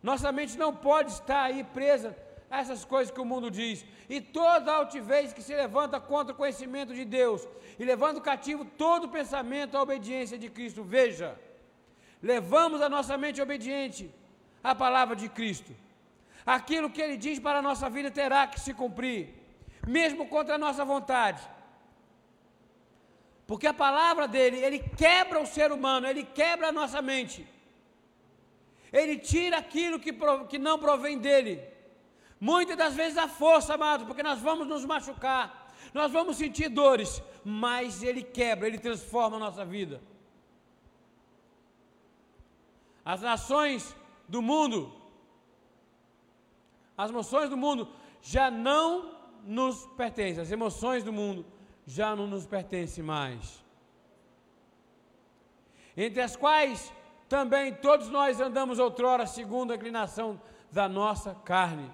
Nossa 0.03 0.31
mente 0.31 0.55
não 0.55 0.71
pode 0.71 1.09
estar 1.13 1.41
aí 1.45 1.63
presa 1.63 2.15
a 2.51 2.59
essas 2.59 2.85
coisas 2.85 3.11
que 3.11 3.19
o 3.19 3.25
mundo 3.25 3.49
diz. 3.49 3.83
E 4.07 4.21
toda 4.21 4.71
altivez 4.71 5.33
que 5.33 5.41
se 5.41 5.55
levanta 5.55 5.99
contra 5.99 6.31
o 6.35 6.37
conhecimento 6.37 6.93
de 6.93 7.05
Deus 7.05 7.47
e 7.79 7.83
levando 7.83 8.21
cativo 8.21 8.63
todo 8.63 9.09
pensamento 9.09 9.75
à 9.75 9.81
obediência 9.81 10.37
de 10.37 10.47
Cristo. 10.47 10.83
Veja, 10.83 11.35
levamos 12.21 12.83
a 12.83 12.89
nossa 12.97 13.17
mente 13.17 13.41
obediente 13.41 14.13
à 14.63 14.75
palavra 14.75 15.15
de 15.15 15.27
Cristo 15.27 15.73
aquilo 16.55 16.89
que 16.89 17.01
ele 17.01 17.17
diz 17.25 17.37
para 17.39 17.59
a 17.59 17.61
nossa 17.61 17.87
vida 17.89 18.09
terá 18.09 18.47
que 18.47 18.59
se 18.59 18.73
cumprir, 18.73 19.21
mesmo 19.87 20.27
contra 20.27 20.55
a 20.55 20.57
nossa 20.65 20.83
vontade. 20.83 21.41
Porque 23.45 23.67
a 23.67 23.73
palavra 23.73 24.27
dele, 24.27 24.57
ele 24.57 24.79
quebra 24.79 25.39
o 25.39 25.45
ser 25.45 25.71
humano, 25.71 26.07
ele 26.07 26.23
quebra 26.23 26.69
a 26.69 26.71
nossa 26.71 27.01
mente. 27.01 27.47
Ele 28.91 29.17
tira 29.17 29.57
aquilo 29.57 29.99
que, 29.99 30.11
que 30.49 30.57
não 30.57 30.77
provém 30.79 31.17
dele. 31.17 31.61
Muitas 32.39 32.77
das 32.77 32.95
vezes 32.95 33.17
a 33.17 33.27
força, 33.27 33.75
amado, 33.75 34.05
porque 34.05 34.23
nós 34.23 34.39
vamos 34.39 34.67
nos 34.67 34.85
machucar, 34.85 35.71
nós 35.93 36.11
vamos 36.11 36.37
sentir 36.37 36.69
dores, 36.69 37.21
mas 37.43 38.01
ele 38.01 38.23
quebra, 38.23 38.67
ele 38.67 38.79
transforma 38.79 39.37
a 39.37 39.39
nossa 39.39 39.65
vida. 39.65 40.01
As 43.03 43.21
nações 43.21 43.95
do 44.27 44.41
mundo 44.41 44.98
as 46.99 47.09
emoções 47.09 47.49
do 47.49 47.55
mundo 47.55 47.87
já 48.21 48.51
não 48.51 49.15
nos 49.45 49.87
pertencem, 49.95 50.43
as 50.43 50.51
emoções 50.51 51.01
do 51.01 51.13
mundo 51.13 51.45
já 51.87 52.13
não 52.13 52.27
nos 52.27 52.45
pertencem 52.45 53.01
mais. 53.01 53.63
Entre 55.95 56.21
as 56.21 56.35
quais 56.35 56.91
também 57.29 57.73
todos 57.73 58.09
nós 58.09 58.41
andamos 58.41 58.79
outrora 58.79 59.25
segundo 59.25 59.71
a 59.71 59.77
inclinação 59.77 60.41
da 60.73 60.89
nossa 60.89 61.33
carne, 61.45 61.89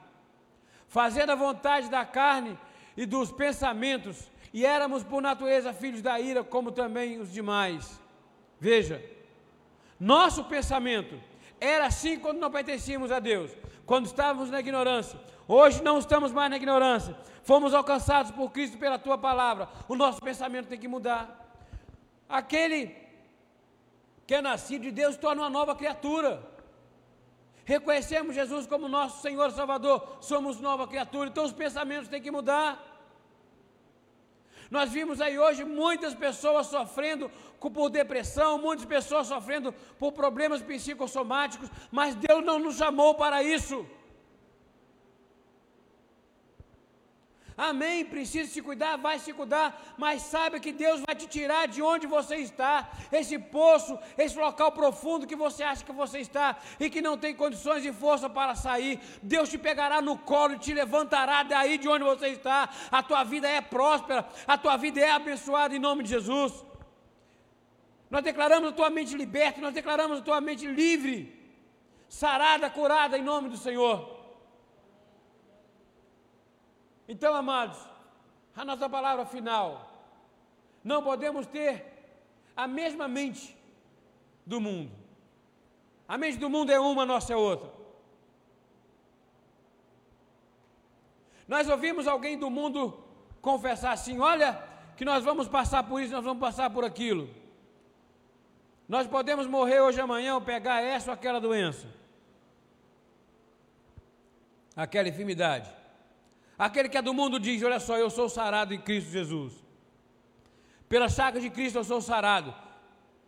fazendo 0.88 1.34
a 1.34 1.36
vontade 1.36 1.88
da 1.88 2.04
carne 2.04 2.58
e 2.98 3.06
dos 3.06 3.32
pensamentos, 3.32 4.32
e 4.52 4.65
éramos 4.65 5.04
por 5.04 5.22
natureza 5.22 5.72
filhos 5.72 6.02
da 6.02 6.20
ira, 6.20 6.44
como 6.44 6.72
também 6.72 7.20
os 7.20 7.32
demais. 7.32 8.02
Veja, 8.60 9.06
nosso 10.00 10.46
pensamento 10.46 11.22
era 11.62 11.86
assim 11.86 12.18
quando 12.18 12.39
não 12.39 12.50
pertencíamos 12.50 13.12
a 13.12 13.20
Deus 13.20 13.52
quando 13.86 14.06
estávamos 14.06 14.50
na 14.50 14.60
ignorância. 14.60 15.19
Hoje 15.48 15.84
não 15.84 16.00
estamos 16.00 16.32
mais 16.32 16.50
na 16.50 16.58
ignorância. 16.58 17.15
Fomos 17.43 17.74
alcançados 17.74 18.32
por 18.32 18.52
Cristo 18.52 18.78
pela 18.78 18.98
tua 18.98 19.17
palavra. 19.17 19.69
O 19.88 19.95
nosso 19.95 20.19
pensamento 20.21 20.67
tem 20.67 20.80
que 20.80 20.88
mudar. 20.88 21.45
Aquele 22.28 22.95
que 24.26 24.34
é 24.34 24.41
nascido 24.41 24.84
de 24.84 24.91
Deus 24.91 25.15
torna 25.15 25.43
uma 25.43 25.50
nova 25.50 25.76
criatura. 25.76 26.41
Reconhecemos 27.63 28.36
Jesus 28.36 28.65
como 28.67 28.88
nosso 28.88 29.21
Senhor 29.21 29.50
e 29.50 29.54
Salvador, 29.54 30.17
somos 30.21 30.60
nova 30.60 30.88
criatura, 30.88 31.30
então 31.30 31.43
os 31.43 31.52
pensamentos 31.52 32.08
têm 32.08 32.21
que 32.21 32.30
mudar. 32.30 32.95
Nós 34.76 34.92
vimos 34.92 35.22
aí 35.22 35.40
hoje 35.40 35.64
muitas 35.64 36.14
pessoas 36.14 36.68
sofrendo 36.68 37.32
por 37.76 37.90
depressão, 37.90 38.58
muitas 38.60 38.86
pessoas 38.86 39.28
sofrendo 39.28 39.74
por 39.98 40.12
problemas 40.12 40.62
psicossomáticos, 40.62 41.70
mas 41.90 42.14
Deus 42.14 42.44
não 42.44 42.60
nos 42.60 42.76
chamou 42.76 43.16
para 43.16 43.42
isso. 43.42 43.78
Amém. 47.58 48.04
Precisa 48.04 48.52
se 48.52 48.62
cuidar, 48.62 48.98
vai 48.98 49.18
se 49.18 49.32
cuidar, 49.32 49.82
mas 49.98 50.24
saiba 50.24 50.60
que 50.60 50.74
Deus 50.74 51.02
vai 51.06 51.15
te 51.15 51.26
tirar 51.26 51.68
de 51.68 51.82
onde 51.82 52.06
você 52.06 52.36
está, 52.36 52.89
esse 53.12 53.39
poço, 53.39 53.98
esse 54.18 54.38
local 54.38 54.74
profundo 54.74 55.26
que 55.26 55.36
você 55.36 55.63
acha 55.63 55.84
que 55.84 55.91
você 55.94 56.20
está 56.20 56.58
e 56.80 56.89
que 56.89 57.02
não 57.02 57.18
tem 57.18 57.34
condições 57.34 57.86
e 57.86 57.94
força 57.94 58.30
para 58.30 58.56
sair. 58.56 59.00
Deus 59.24 59.50
te 59.50 59.58
pegará 59.58 60.02
no 60.02 60.18
colo 60.18 60.56
e 60.56 60.60
te 60.60 60.74
levantará 60.74 61.44
daí 61.44 61.78
de 61.78 61.88
onde 61.88 62.04
você 62.04 62.28
está. 62.28 62.70
A 62.91 63.02
tua 63.02 63.24
vida 63.24 63.48
é 63.48 63.62
próspera, 63.62 64.28
a 64.46 64.58
tua 64.58 64.76
vida 64.76 65.00
é 65.00 65.12
abençoada 65.12 65.76
em 65.76 65.80
nome 65.80 66.04
de 66.04 66.10
Jesus. 66.10 66.65
Nós 68.10 68.22
declaramos 68.24 68.70
a 68.70 68.74
tua 68.74 68.89
mente 68.89 69.15
liberta, 69.15 69.62
nós 69.62 69.74
declaramos 69.74 70.20
a 70.20 70.22
tua 70.22 70.41
mente 70.41 70.68
livre, 70.68 71.34
sarada, 72.08 72.70
curada 72.70 73.18
em 73.18 73.24
nome 73.24 73.50
do 73.50 73.58
Senhor. 73.58 74.14
Então, 77.08 77.34
amados, 77.34 77.78
a 78.56 78.65
nossa 78.65 78.89
palavra 78.89 79.26
final, 79.26 79.91
não 80.84 81.03
podemos 81.03 81.45
ter 81.45 81.86
a 82.56 82.68
mesma 82.68 83.08
mente 83.08 83.56
do 84.45 84.60
mundo. 84.60 84.91
A 86.08 86.18
mente 86.18 86.38
do 86.38 86.49
mundo 86.49 86.72
é 86.72 86.80
uma, 86.80 87.03
a 87.03 87.06
nossa 87.06 87.34
é 87.34 87.36
outra. 87.36 87.70
Nós 91.47 91.70
ouvimos 91.70 92.08
alguém 92.08 92.38
do 92.38 92.49
mundo 92.49 93.03
confessar 93.41 93.91
assim: 93.91 94.20
olha, 94.20 94.62
que 94.95 95.06
nós 95.06 95.24
vamos 95.24 95.47
passar 95.47 95.84
por 95.84 96.01
isso, 96.01 96.14
nós 96.14 96.24
vamos 96.24 96.39
passar 96.39 96.70
por 96.70 96.84
aquilo. 96.84 97.30
Nós 98.88 99.08
podemos 99.08 99.47
morrer 99.47 99.82
hoje 99.82 99.99
amanhã 99.99 100.36
ou 100.36 100.41
pegar 100.41 100.82
essa 100.82 101.10
ou 101.10 101.14
aquela 101.14 101.39
doença, 101.41 101.88
aquela 104.76 105.10
enfermidade. 105.10 105.85
Aquele 106.58 106.89
que 106.89 106.97
é 106.97 107.01
do 107.01 107.14
mundo 107.14 107.39
diz: 107.39 107.62
Olha 107.64 107.80
só, 107.80 107.97
eu 107.97 108.10
sou 108.10 108.30
sarado 108.30 108.74
em 108.74 108.80
Cristo 108.80 109.12
Jesus. 109.12 109.53
Pela 110.88 111.10
chaga 111.10 111.39
de 111.39 111.49
Cristo 111.49 111.78
eu 111.78 111.84
sou 111.84 112.01
sarado. 112.01 112.53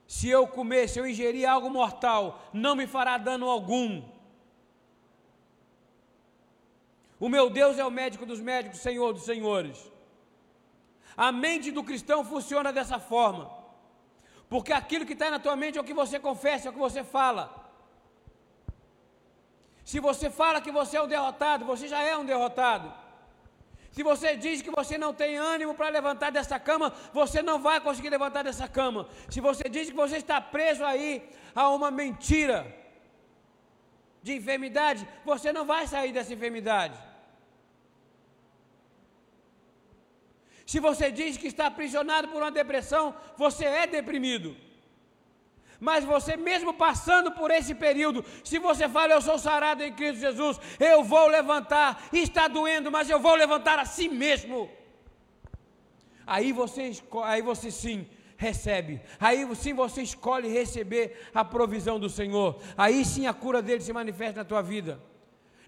Se 0.08 0.30
eu 0.30 0.48
comer, 0.48 0.88
se 0.88 1.00
eu 1.00 1.08
ingerir 1.08 1.50
algo 1.50 1.70
mortal, 1.70 2.42
não 2.54 2.76
me 2.76 2.88
fará 2.88 3.18
dano 3.18 3.50
algum. 3.50 4.04
O 7.20 7.28
meu 7.28 7.50
Deus 7.50 7.78
é 7.78 7.86
o 7.86 7.92
médico 7.92 8.26
dos 8.26 8.40
médicos, 8.40 8.80
Senhor 8.80 9.12
dos 9.12 9.24
senhores. 9.24 9.92
A 11.18 11.32
mente 11.32 11.72
do 11.72 11.84
cristão 11.84 12.24
funciona 12.24 12.72
dessa 12.72 13.00
forma. 13.00 13.52
Porque 14.48 14.72
aquilo 14.72 15.06
que 15.06 15.14
está 15.14 15.30
na 15.30 15.40
tua 15.40 15.56
mente 15.56 15.78
é 15.78 15.82
o 15.82 15.84
que 15.84 15.94
você 15.94 16.20
confessa, 16.20 16.68
é 16.68 16.70
o 16.70 16.74
que 16.74 16.80
você 16.80 17.04
fala. 17.04 17.44
Se 19.84 20.00
você 20.00 20.30
fala 20.30 20.62
que 20.62 20.72
você 20.72 20.96
é 20.96 21.02
um 21.02 21.08
derrotado, 21.08 21.66
você 21.66 21.88
já 21.88 22.02
é 22.02 22.16
um 22.16 22.26
derrotado. 22.26 22.94
Se 23.92 24.04
você 24.04 24.36
diz 24.36 24.62
que 24.62 24.70
você 24.70 24.98
não 24.98 25.14
tem 25.14 25.38
ânimo 25.38 25.74
para 25.74 25.90
levantar 25.90 26.32
dessa 26.32 26.60
cama, 26.60 26.94
você 27.14 27.42
não 27.42 27.60
vai 27.60 27.80
conseguir 27.82 28.10
levantar 28.10 28.44
dessa 28.44 28.68
cama. 28.68 29.08
Se 29.30 29.40
você 29.42 29.68
diz 29.70 29.90
que 29.90 29.96
você 29.96 30.18
está 30.18 30.40
preso 30.40 30.84
aí 30.86 31.28
a 31.56 31.70
uma 31.70 31.90
mentira 31.90 32.76
de 34.22 34.34
enfermidade, 34.34 35.08
você 35.26 35.52
não 35.52 35.66
vai 35.66 35.88
sair 35.88 36.12
dessa 36.12 36.34
enfermidade. 36.34 36.98
Se 40.66 40.80
você 40.82 41.10
diz 41.10 41.38
que 41.38 41.48
está 41.48 41.68
aprisionado 41.68 42.28
por 42.28 42.42
uma 42.42 42.52
depressão, 42.52 43.16
você 43.38 43.64
é 43.64 43.88
deprimido. 43.88 44.56
Mas 45.80 46.04
você 46.04 46.36
mesmo 46.36 46.74
passando 46.74 47.32
por 47.32 47.52
esse 47.52 47.76
período, 47.76 48.26
se 48.44 48.58
você 48.58 48.90
fala, 48.90 49.14
eu 49.14 49.22
sou 49.22 49.38
sarado 49.38 49.84
em 49.84 49.94
Cristo 49.94 50.20
Jesus, 50.20 50.60
eu 50.80 51.04
vou 51.04 51.28
levantar, 51.28 52.08
está 52.12 52.48
doendo, 52.48 52.92
mas 52.92 53.10
eu 53.10 53.20
vou 53.20 53.36
levantar 53.36 53.78
a 53.78 53.86
si 53.86 54.10
mesmo. 54.10 54.70
Aí 56.26 56.52
você, 56.52 56.92
aí 57.24 57.42
você 57.42 57.70
sim 57.70 58.08
recebe, 58.36 59.02
aí 59.20 59.48
sim 59.56 59.74
você 59.74 60.02
escolhe 60.02 60.48
receber 60.50 61.30
a 61.34 61.44
provisão 61.46 62.00
do 62.00 62.10
Senhor, 62.10 62.60
aí 62.78 63.06
sim 63.06 63.28
a 63.28 63.34
cura 63.34 63.62
dele 63.62 63.82
se 63.82 63.94
manifesta 63.94 64.42
na 64.42 64.46
tua 64.46 64.62
vida. 64.62 65.00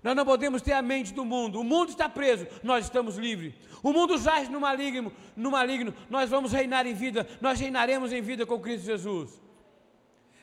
Nós 0.01 0.15
não 0.15 0.25
podemos 0.25 0.61
ter 0.61 0.71
a 0.71 0.81
mente 0.81 1.13
do 1.13 1.25
mundo. 1.25 1.59
O 1.59 1.63
mundo 1.63 1.89
está 1.89 2.07
preso, 2.07 2.47
nós 2.63 2.85
estamos 2.85 3.17
livres. 3.17 3.53
O 3.83 3.91
mundo 3.91 4.17
jaz 4.17 4.47
no 4.47 4.59
maligno, 4.59 5.11
no 5.35 5.51
maligno, 5.51 5.93
nós 6.09 6.29
vamos 6.29 6.53
reinar 6.53 6.87
em 6.87 6.93
vida, 6.93 7.27
nós 7.41 7.59
reinaremos 7.59 8.13
em 8.13 8.21
vida 8.21 8.45
com 8.45 8.59
Cristo 8.59 8.85
Jesus. 8.85 9.48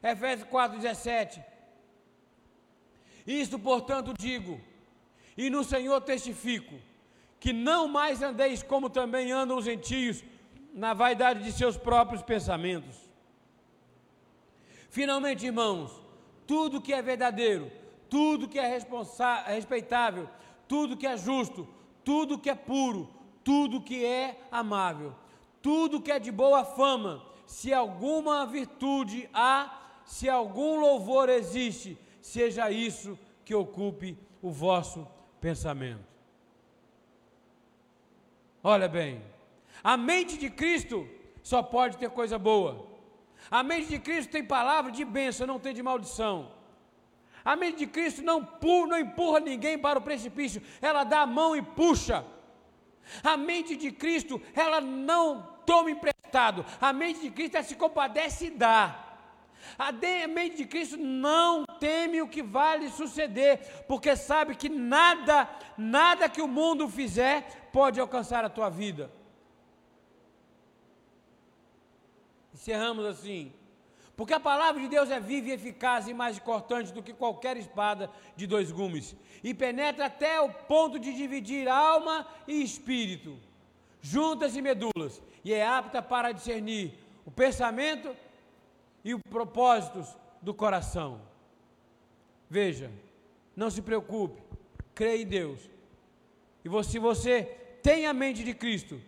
Efésios 0.03 0.49
4,17. 0.49 1.43
Isto, 3.27 3.59
portanto, 3.59 4.15
digo, 4.17 4.61
e 5.37 5.51
no 5.51 5.65
Senhor 5.65 6.01
testifico, 6.01 6.75
que 7.41 7.53
não 7.53 7.89
mais 7.89 8.23
andeis 8.23 8.63
como 8.63 8.89
também 8.89 9.33
andam 9.33 9.59
os 9.59 9.65
gentios, 9.65 10.25
na 10.73 10.93
vaidade 10.93 11.43
de 11.43 11.53
seus 11.53 11.77
próprios 11.77 12.23
pensamentos. 12.23 12.97
Finalmente, 14.91 15.47
irmãos, 15.47 15.91
tudo 16.47 16.81
que 16.83 16.93
é 16.93 17.01
verdadeiro, 17.01 17.73
tudo 18.11 18.49
que 18.49 18.59
é 18.59 18.79
respeitável, 19.47 20.29
tudo 20.69 20.97
que 20.97 21.07
é 21.07 21.17
justo, 21.17 21.67
tudo 22.05 22.39
que 22.39 22.51
é 22.51 22.55
puro, 22.55 23.09
tudo 23.43 23.81
que 23.81 24.05
é 24.05 24.39
amável, 24.51 25.15
tudo 25.63 26.01
que 26.01 26.13
é 26.13 26.19
de 26.19 26.31
boa 26.31 26.65
fama, 26.65 27.25
se 27.47 27.73
alguma 27.73 28.45
virtude 28.47 29.29
há, 29.33 29.86
se 30.07 30.29
algum 30.29 30.79
louvor 30.81 31.29
existe, 31.29 31.99
seja 32.23 32.71
isso 32.71 33.19
que 33.45 33.55
ocupe 33.55 34.17
o 34.41 34.51
vosso 34.51 35.07
pensamento. 35.41 36.05
Olha 38.63 38.89
bem, 38.89 39.23
a 39.83 39.97
mente 39.97 40.39
de 40.39 40.49
Cristo 40.49 41.07
só 41.43 41.63
pode 41.63 41.99
ter 41.99 42.09
coisa 42.11 42.39
boa. 42.39 42.87
A 43.51 43.63
mente 43.63 43.89
de 43.89 43.99
Cristo 43.99 44.31
tem 44.31 44.45
palavra 44.45 44.91
de 44.91 45.05
bênção, 45.05 45.47
não 45.47 45.61
tem 45.61 45.75
de 45.75 45.83
maldição. 45.83 46.53
A 47.45 47.55
mente 47.55 47.79
de 47.79 47.87
Cristo 47.87 48.23
não, 48.23 48.45
pu, 48.45 48.87
não 48.87 48.99
empurra 48.99 49.39
ninguém 49.39 49.79
para 49.79 49.99
o 49.99 50.03
precipício, 50.03 50.63
ela 50.81 51.05
dá 51.05 51.21
a 51.21 51.27
mão 51.27 51.55
e 51.55 51.63
puxa. 51.63 52.25
A 53.23 53.37
mente 53.37 53.77
de 53.77 53.93
Cristo, 53.93 54.41
ela 54.55 54.81
não 54.81 55.43
toma 55.65 55.91
emprestado. 55.91 56.65
A 56.81 56.93
mente 56.93 57.21
de 57.21 57.31
Cristo, 57.31 57.57
ela 57.57 57.65
se 57.65 57.77
compadece 57.77 58.47
e 58.47 58.51
dá. 58.51 59.06
A 59.79 59.93
mente 60.29 60.57
de 60.59 60.67
Cristo 60.67 60.97
não 60.97 61.65
teme 61.81 62.23
o 62.23 62.29
que 62.29 62.43
vai 62.43 62.79
lhe 62.79 62.91
suceder, 62.91 63.85
porque 63.87 64.17
sabe 64.17 64.55
que 64.55 64.69
nada, 64.69 65.49
nada 65.77 66.29
que 66.29 66.41
o 66.41 66.49
mundo 66.49 66.89
fizer 66.89 67.69
pode 67.73 68.01
alcançar 68.01 68.45
a 68.45 68.49
tua 68.49 68.69
vida. 68.69 69.11
Encerramos 72.55 73.05
assim. 73.05 73.53
Porque 74.17 74.33
a 74.33 74.41
palavra 74.41 74.81
de 74.81 74.89
Deus 74.89 75.11
é 75.11 75.21
viva 75.21 75.49
e 75.49 75.53
eficaz 75.53 76.09
e 76.09 76.15
mais 76.15 76.39
cortante 76.39 76.91
do 76.91 77.03
que 77.03 77.13
qualquer 77.13 77.59
espada 77.59 78.11
de 78.35 78.47
dois 78.47 78.73
gumes, 78.73 79.15
e 79.45 79.53
penetra 79.53 80.07
até 80.07 80.41
o 80.41 80.51
ponto 80.51 80.99
de 80.99 81.13
dividir 81.13 81.69
alma 81.69 82.27
e 82.49 82.63
espírito, 82.63 83.39
juntas 84.01 84.57
e 84.57 84.63
medulas, 84.63 85.21
e 85.45 85.53
é 85.53 85.67
apta 85.67 86.01
para 86.01 86.33
discernir 86.33 86.95
o 87.27 87.31
pensamento 87.31 88.17
e 89.07 89.15
os 89.15 89.23
propósitos 89.31 90.19
do 90.43 90.53
coração. 90.53 91.21
Veja, 92.51 92.91
não 93.55 93.71
se 93.71 93.81
preocupe, 93.81 94.43
creia 94.97 95.23
em 95.23 95.27
Deus. 95.27 95.61
E 96.65 96.69
você, 96.69 96.91
se 96.91 96.99
você 96.99 97.43
tem 97.85 98.07
a 98.07 98.13
mente 98.13 98.43
de 98.43 98.53
Cristo, 98.53 99.01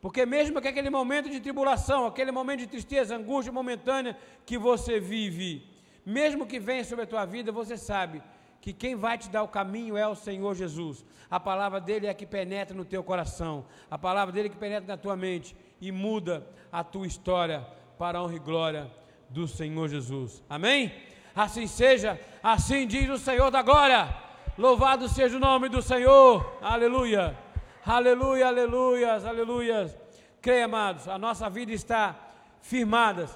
porque 0.00 0.26
mesmo 0.26 0.60
que 0.60 0.66
aquele 0.66 0.90
momento 0.90 1.30
de 1.30 1.38
tribulação, 1.38 2.04
aquele 2.04 2.32
momento 2.32 2.58
de 2.60 2.66
tristeza, 2.66 3.14
angústia 3.14 3.52
momentânea 3.52 4.18
que 4.44 4.58
você 4.58 4.98
vive, 4.98 5.64
mesmo 6.04 6.48
que 6.48 6.58
venha 6.58 6.82
sobre 6.82 7.04
a 7.04 7.06
tua 7.06 7.24
vida, 7.24 7.52
você 7.52 7.76
sabe 7.76 8.20
que 8.60 8.72
quem 8.72 8.96
vai 8.96 9.16
te 9.16 9.30
dar 9.30 9.44
o 9.44 9.48
caminho 9.48 9.96
é 9.96 10.06
o 10.08 10.16
Senhor 10.16 10.56
Jesus. 10.56 11.04
A 11.30 11.38
palavra 11.38 11.80
dele 11.80 12.08
é 12.08 12.14
que 12.14 12.26
penetra 12.26 12.76
no 12.76 12.84
teu 12.84 13.04
coração, 13.04 13.64
a 13.88 13.96
palavra 13.96 14.34
dele 14.34 14.48
é 14.48 14.50
que 14.50 14.56
penetra 14.56 14.88
na 14.88 14.96
tua 14.96 15.14
mente 15.14 15.54
e 15.80 15.92
muda 15.92 16.44
a 16.72 16.82
tua 16.82 17.06
história 17.06 17.64
para 17.96 18.18
a 18.18 18.24
honra 18.24 18.34
e 18.34 18.40
glória 18.40 19.03
do 19.34 19.48
Senhor 19.48 19.88
Jesus. 19.88 20.42
Amém? 20.48 20.92
Assim 21.34 21.66
seja, 21.66 22.18
assim 22.40 22.86
diz 22.86 23.10
o 23.10 23.18
Senhor 23.18 23.50
da 23.50 23.62
glória. 23.62 24.14
Louvado 24.56 25.08
seja 25.08 25.36
o 25.36 25.40
nome 25.40 25.68
do 25.68 25.82
Senhor. 25.82 26.56
Aleluia. 26.62 27.36
Aleluia, 27.84 28.46
aleluias, 28.46 29.24
aleluias. 29.24 29.98
Creia, 30.40 30.66
amados, 30.66 31.08
a 31.08 31.18
nossa 31.18 31.50
vida 31.50 31.72
está 31.72 32.16
firmada 32.60 33.28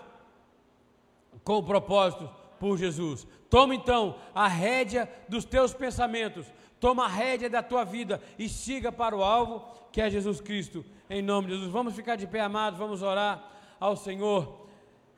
com 1.43 1.57
o 1.57 1.63
propósito 1.63 2.31
por 2.61 2.79
Jesus. 2.79 3.27
Toma 3.51 3.75
então 3.75 4.15
a 4.33 4.47
rédea 4.47 5.11
dos 5.29 5.45
teus 5.45 5.75
pensamentos, 5.75 6.47
toma 6.79 7.07
a 7.07 7.09
rédea 7.09 7.51
da 7.51 7.63
tua 7.63 7.85
vida 7.85 8.23
e 8.39 8.49
siga 8.49 8.93
para 8.93 9.17
o 9.17 9.25
alvo 9.25 9.67
que 9.91 10.01
é 10.01 10.09
Jesus 10.09 10.41
Cristo, 10.41 10.85
em 11.11 11.23
nome 11.23 11.49
de 11.49 11.55
Jesus. 11.55 11.73
Vamos 11.73 11.97
ficar 11.97 12.15
de 12.15 12.27
pé, 12.27 12.41
amados, 12.41 12.79
vamos 12.79 13.03
orar 13.03 13.51
ao 13.81 13.97
Senhor. 13.97 14.68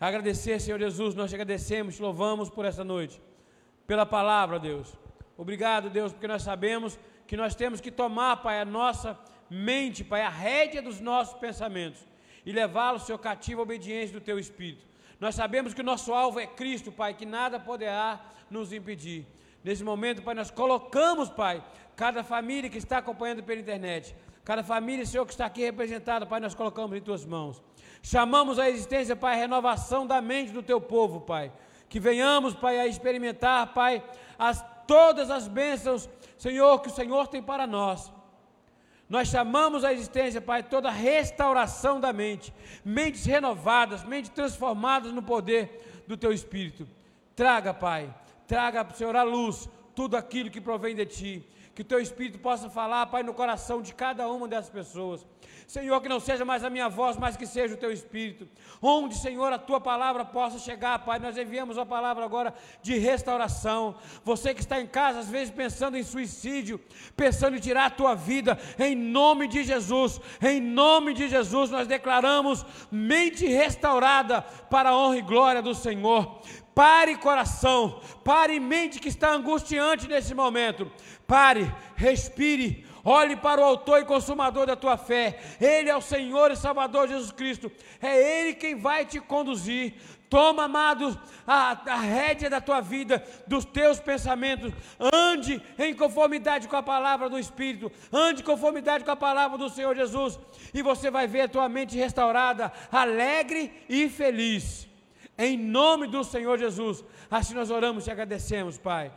Agradecer, 0.01 0.59
Senhor 0.59 0.80
Jesus, 0.80 1.14
nós 1.14 1.28
te 1.28 1.34
agradecemos, 1.34 1.96
te 1.96 2.01
louvamos 2.03 2.48
por 2.48 2.64
essa 2.64 2.82
noite, 2.82 3.20
pela 3.86 4.07
palavra, 4.07 4.59
Deus. 4.59 4.96
Obrigado, 5.36 5.90
Deus, 5.90 6.11
porque 6.11 6.26
nós 6.26 6.42
sabemos 6.42 6.98
que 7.26 7.36
nós 7.36 7.55
temos 7.55 7.82
que 7.82 7.90
tomar, 7.90 8.38
Pai, 8.38 8.62
a 8.62 8.64
nossa 8.64 9.18
mente, 9.51 10.03
Pai, 10.03 10.22
a 10.22 10.30
rédea 10.30 10.80
dos 10.80 11.01
nossos 11.01 11.34
pensamentos 11.38 12.01
e 12.46 12.51
levá-lo, 12.51 12.98
Senhor, 12.98 13.18
cativo 13.18 13.61
à 13.61 13.62
obediência 13.64 14.18
do 14.18 14.24
Teu 14.24 14.38
Espírito. 14.38 14.86
Nós 15.20 15.34
sabemos 15.34 15.74
que 15.74 15.82
o 15.82 15.84
nosso 15.84 16.14
alvo 16.14 16.40
é 16.40 16.46
Cristo, 16.46 16.90
Pai, 16.90 17.12
que 17.12 17.26
nada 17.26 17.61
poderá 17.61 18.24
nos 18.51 18.72
impedir. 18.72 19.26
Nesse 19.62 19.84
momento, 19.84 20.22
Pai, 20.22 20.34
nós 20.34 20.51
colocamos, 20.51 21.28
Pai, 21.28 21.62
cada 21.94 22.24
família 22.24 22.70
que 22.70 22.78
está 22.78 22.98
acompanhando 22.98 23.42
pela 23.42 23.61
internet, 23.61 24.16
cada 24.42 24.64
família, 24.64 25.05
Senhor, 25.05 25.26
que 25.26 25.32
está 25.32 25.44
aqui 25.44 25.61
representada, 25.61 26.24
Pai, 26.24 26.40
nós 26.40 26.55
colocamos 26.55 26.96
em 26.96 27.03
Tuas 27.03 27.26
mãos. 27.26 27.62
Chamamos 28.03 28.59
a 28.59 28.68
existência, 28.68 29.14
Pai, 29.14 29.34
a 29.34 29.38
renovação 29.38 30.07
da 30.07 30.20
mente 30.20 30.53
do 30.53 30.62
Teu 30.62 30.80
povo, 30.80 31.20
Pai. 31.20 31.53
Que 31.88 32.01
venhamos, 32.01 32.55
Pai, 32.55 32.78
a 32.78 32.86
experimentar, 32.86 33.74
Pai, 33.74 34.03
as, 34.38 34.64
todas 34.86 35.30
as 35.30 35.46
bênçãos 35.48 36.09
Senhor, 36.40 36.80
que 36.80 36.88
o 36.88 36.92
Senhor 36.92 37.28
tem 37.28 37.42
para 37.42 37.66
nós. 37.66 38.11
Nós 39.11 39.28
chamamos 39.28 39.84
a 39.84 39.92
existência, 39.92 40.40
Pai, 40.40 40.62
toda 40.62 40.90
restauração 40.90 42.01
da 42.01 42.14
mente, 42.14 42.51
mentes 42.82 43.26
renovadas, 43.26 44.03
mentes 44.05 44.30
transformadas 44.30 45.12
no 45.12 45.22
poder 45.22 46.03
do 46.09 46.16
Teu 46.16 46.32
Espírito. 46.32 46.88
Traga, 47.36 47.74
Pai, 47.74 48.14
traga, 48.46 48.88
Senhor, 48.94 49.14
a 49.14 49.22
luz, 49.22 49.68
tudo 49.94 50.16
aquilo 50.16 50.51
que 50.51 50.62
provém 50.62 50.94
de 50.94 51.05
Ti. 51.05 51.46
Que 51.74 51.82
o 51.82 51.84
Teu 51.84 52.00
Espírito 52.00 52.38
possa 52.38 52.68
falar, 52.68 53.06
Pai, 53.06 53.22
no 53.22 53.34
coração 53.34 53.80
de 53.80 53.94
cada 53.94 54.28
uma 54.28 54.48
dessas 54.48 54.70
pessoas. 54.70 55.24
Senhor, 55.70 56.00
que 56.00 56.08
não 56.08 56.18
seja 56.18 56.44
mais 56.44 56.64
a 56.64 56.68
minha 56.68 56.88
voz, 56.88 57.16
mas 57.16 57.36
que 57.36 57.46
seja 57.46 57.74
o 57.74 57.76
teu 57.76 57.92
espírito. 57.92 58.48
Onde, 58.82 59.14
Senhor, 59.14 59.52
a 59.52 59.58
tua 59.58 59.80
palavra 59.80 60.24
possa 60.24 60.58
chegar, 60.58 60.98
Pai. 60.98 61.20
Nós 61.20 61.38
enviamos 61.38 61.78
a 61.78 61.86
palavra 61.86 62.24
agora 62.24 62.52
de 62.82 62.98
restauração. 62.98 63.94
Você 64.24 64.52
que 64.52 64.62
está 64.62 64.80
em 64.80 64.86
casa, 64.88 65.20
às 65.20 65.28
vezes 65.28 65.54
pensando 65.54 65.96
em 65.96 66.02
suicídio, 66.02 66.80
pensando 67.16 67.56
em 67.56 67.60
tirar 67.60 67.84
a 67.84 67.90
tua 67.90 68.16
vida, 68.16 68.58
em 68.80 68.96
nome 68.96 69.46
de 69.46 69.62
Jesus, 69.62 70.20
em 70.42 70.60
nome 70.60 71.14
de 71.14 71.28
Jesus, 71.28 71.70
nós 71.70 71.86
declaramos 71.86 72.66
mente 72.90 73.46
restaurada 73.46 74.42
para 74.42 74.90
a 74.90 74.96
honra 74.96 75.18
e 75.18 75.22
glória 75.22 75.62
do 75.62 75.72
Senhor. 75.72 76.42
Pare 76.74 77.16
coração, 77.16 78.00
pare 78.24 78.58
mente 78.60 79.00
que 79.00 79.08
está 79.08 79.32
angustiante 79.32 80.08
nesse 80.08 80.34
momento. 80.34 80.90
Pare, 81.26 81.72
respire, 81.96 82.86
Olhe 83.04 83.36
para 83.36 83.60
o 83.60 83.64
autor 83.64 84.00
e 84.00 84.04
consumador 84.04 84.66
da 84.66 84.76
tua 84.76 84.96
fé. 84.96 85.38
Ele 85.60 85.88
é 85.88 85.96
o 85.96 86.02
Senhor 86.02 86.50
e 86.50 86.56
Salvador 86.56 87.08
Jesus 87.08 87.32
Cristo. 87.32 87.70
É 88.00 88.40
Ele 88.40 88.54
quem 88.54 88.74
vai 88.74 89.04
te 89.06 89.20
conduzir. 89.20 89.94
Toma, 90.28 90.64
amados, 90.64 91.18
a, 91.44 91.92
a 91.92 91.96
rédea 91.96 92.48
da 92.48 92.60
tua 92.60 92.80
vida, 92.80 93.24
dos 93.48 93.64
teus 93.64 93.98
pensamentos. 93.98 94.72
Ande 95.12 95.60
em 95.78 95.94
conformidade 95.94 96.68
com 96.68 96.76
a 96.76 96.82
palavra 96.82 97.28
do 97.28 97.38
Espírito. 97.38 97.90
Ande 98.12 98.42
em 98.42 98.44
conformidade 98.44 99.04
com 99.04 99.10
a 99.10 99.16
palavra 99.16 99.58
do 99.58 99.68
Senhor 99.68 99.96
Jesus. 99.96 100.38
E 100.72 100.82
você 100.82 101.10
vai 101.10 101.26
ver 101.26 101.42
a 101.42 101.48
tua 101.48 101.68
mente 101.68 101.96
restaurada, 101.96 102.72
alegre 102.92 103.72
e 103.88 104.08
feliz. 104.08 104.89
Em 105.47 105.57
nome 105.57 106.07
do 106.07 106.22
Senhor 106.22 106.59
Jesus. 106.59 107.03
Assim 107.30 107.55
nós 107.55 107.70
oramos 107.70 108.07
e 108.07 108.11
agradecemos, 108.11 108.76
Pai. 108.76 109.11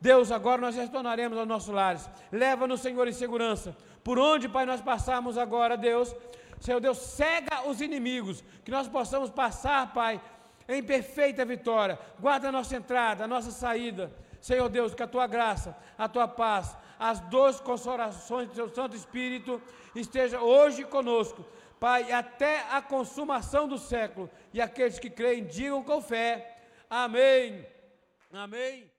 Deus, 0.00 0.30
agora 0.30 0.60
nós 0.60 0.76
retornaremos 0.76 1.36
aos 1.36 1.48
nossos 1.48 1.74
lares. 1.74 2.08
Leva-nos, 2.30 2.80
Senhor, 2.80 3.08
em 3.08 3.12
segurança. 3.12 3.76
Por 4.04 4.16
onde, 4.16 4.48
Pai, 4.48 4.64
nós 4.64 4.80
passarmos 4.80 5.36
agora, 5.36 5.76
Deus. 5.76 6.14
Senhor 6.60 6.78
Deus, 6.78 6.98
cega 6.98 7.66
os 7.68 7.80
inimigos. 7.80 8.44
Que 8.64 8.70
nós 8.70 8.86
possamos 8.86 9.28
passar, 9.28 9.92
Pai, 9.92 10.20
em 10.68 10.84
perfeita 10.84 11.44
vitória. 11.44 11.98
Guarda 12.20 12.48
a 12.50 12.52
nossa 12.52 12.76
entrada, 12.76 13.24
a 13.24 13.26
nossa 13.26 13.50
saída. 13.50 14.12
Senhor 14.40 14.68
Deus, 14.68 14.94
que 14.94 15.02
a 15.02 15.08
tua 15.08 15.26
graça, 15.26 15.76
a 15.98 16.08
tua 16.08 16.28
paz, 16.28 16.76
as 16.96 17.18
duas 17.22 17.58
consolações 17.58 18.48
do 18.50 18.54
teu 18.54 18.68
Santo 18.68 18.94
Espírito 18.94 19.60
esteja 19.96 20.40
hoje 20.40 20.84
conosco. 20.84 21.44
Pai, 21.78 22.10
até 22.10 22.64
a 22.70 22.80
consumação 22.80 23.68
do 23.68 23.76
século. 23.76 24.30
E 24.56 24.60
aqueles 24.62 24.98
que 24.98 25.10
creem, 25.10 25.44
digam 25.44 25.82
com 25.82 26.00
fé. 26.00 26.56
Amém. 26.88 27.66
Amém. 28.32 28.90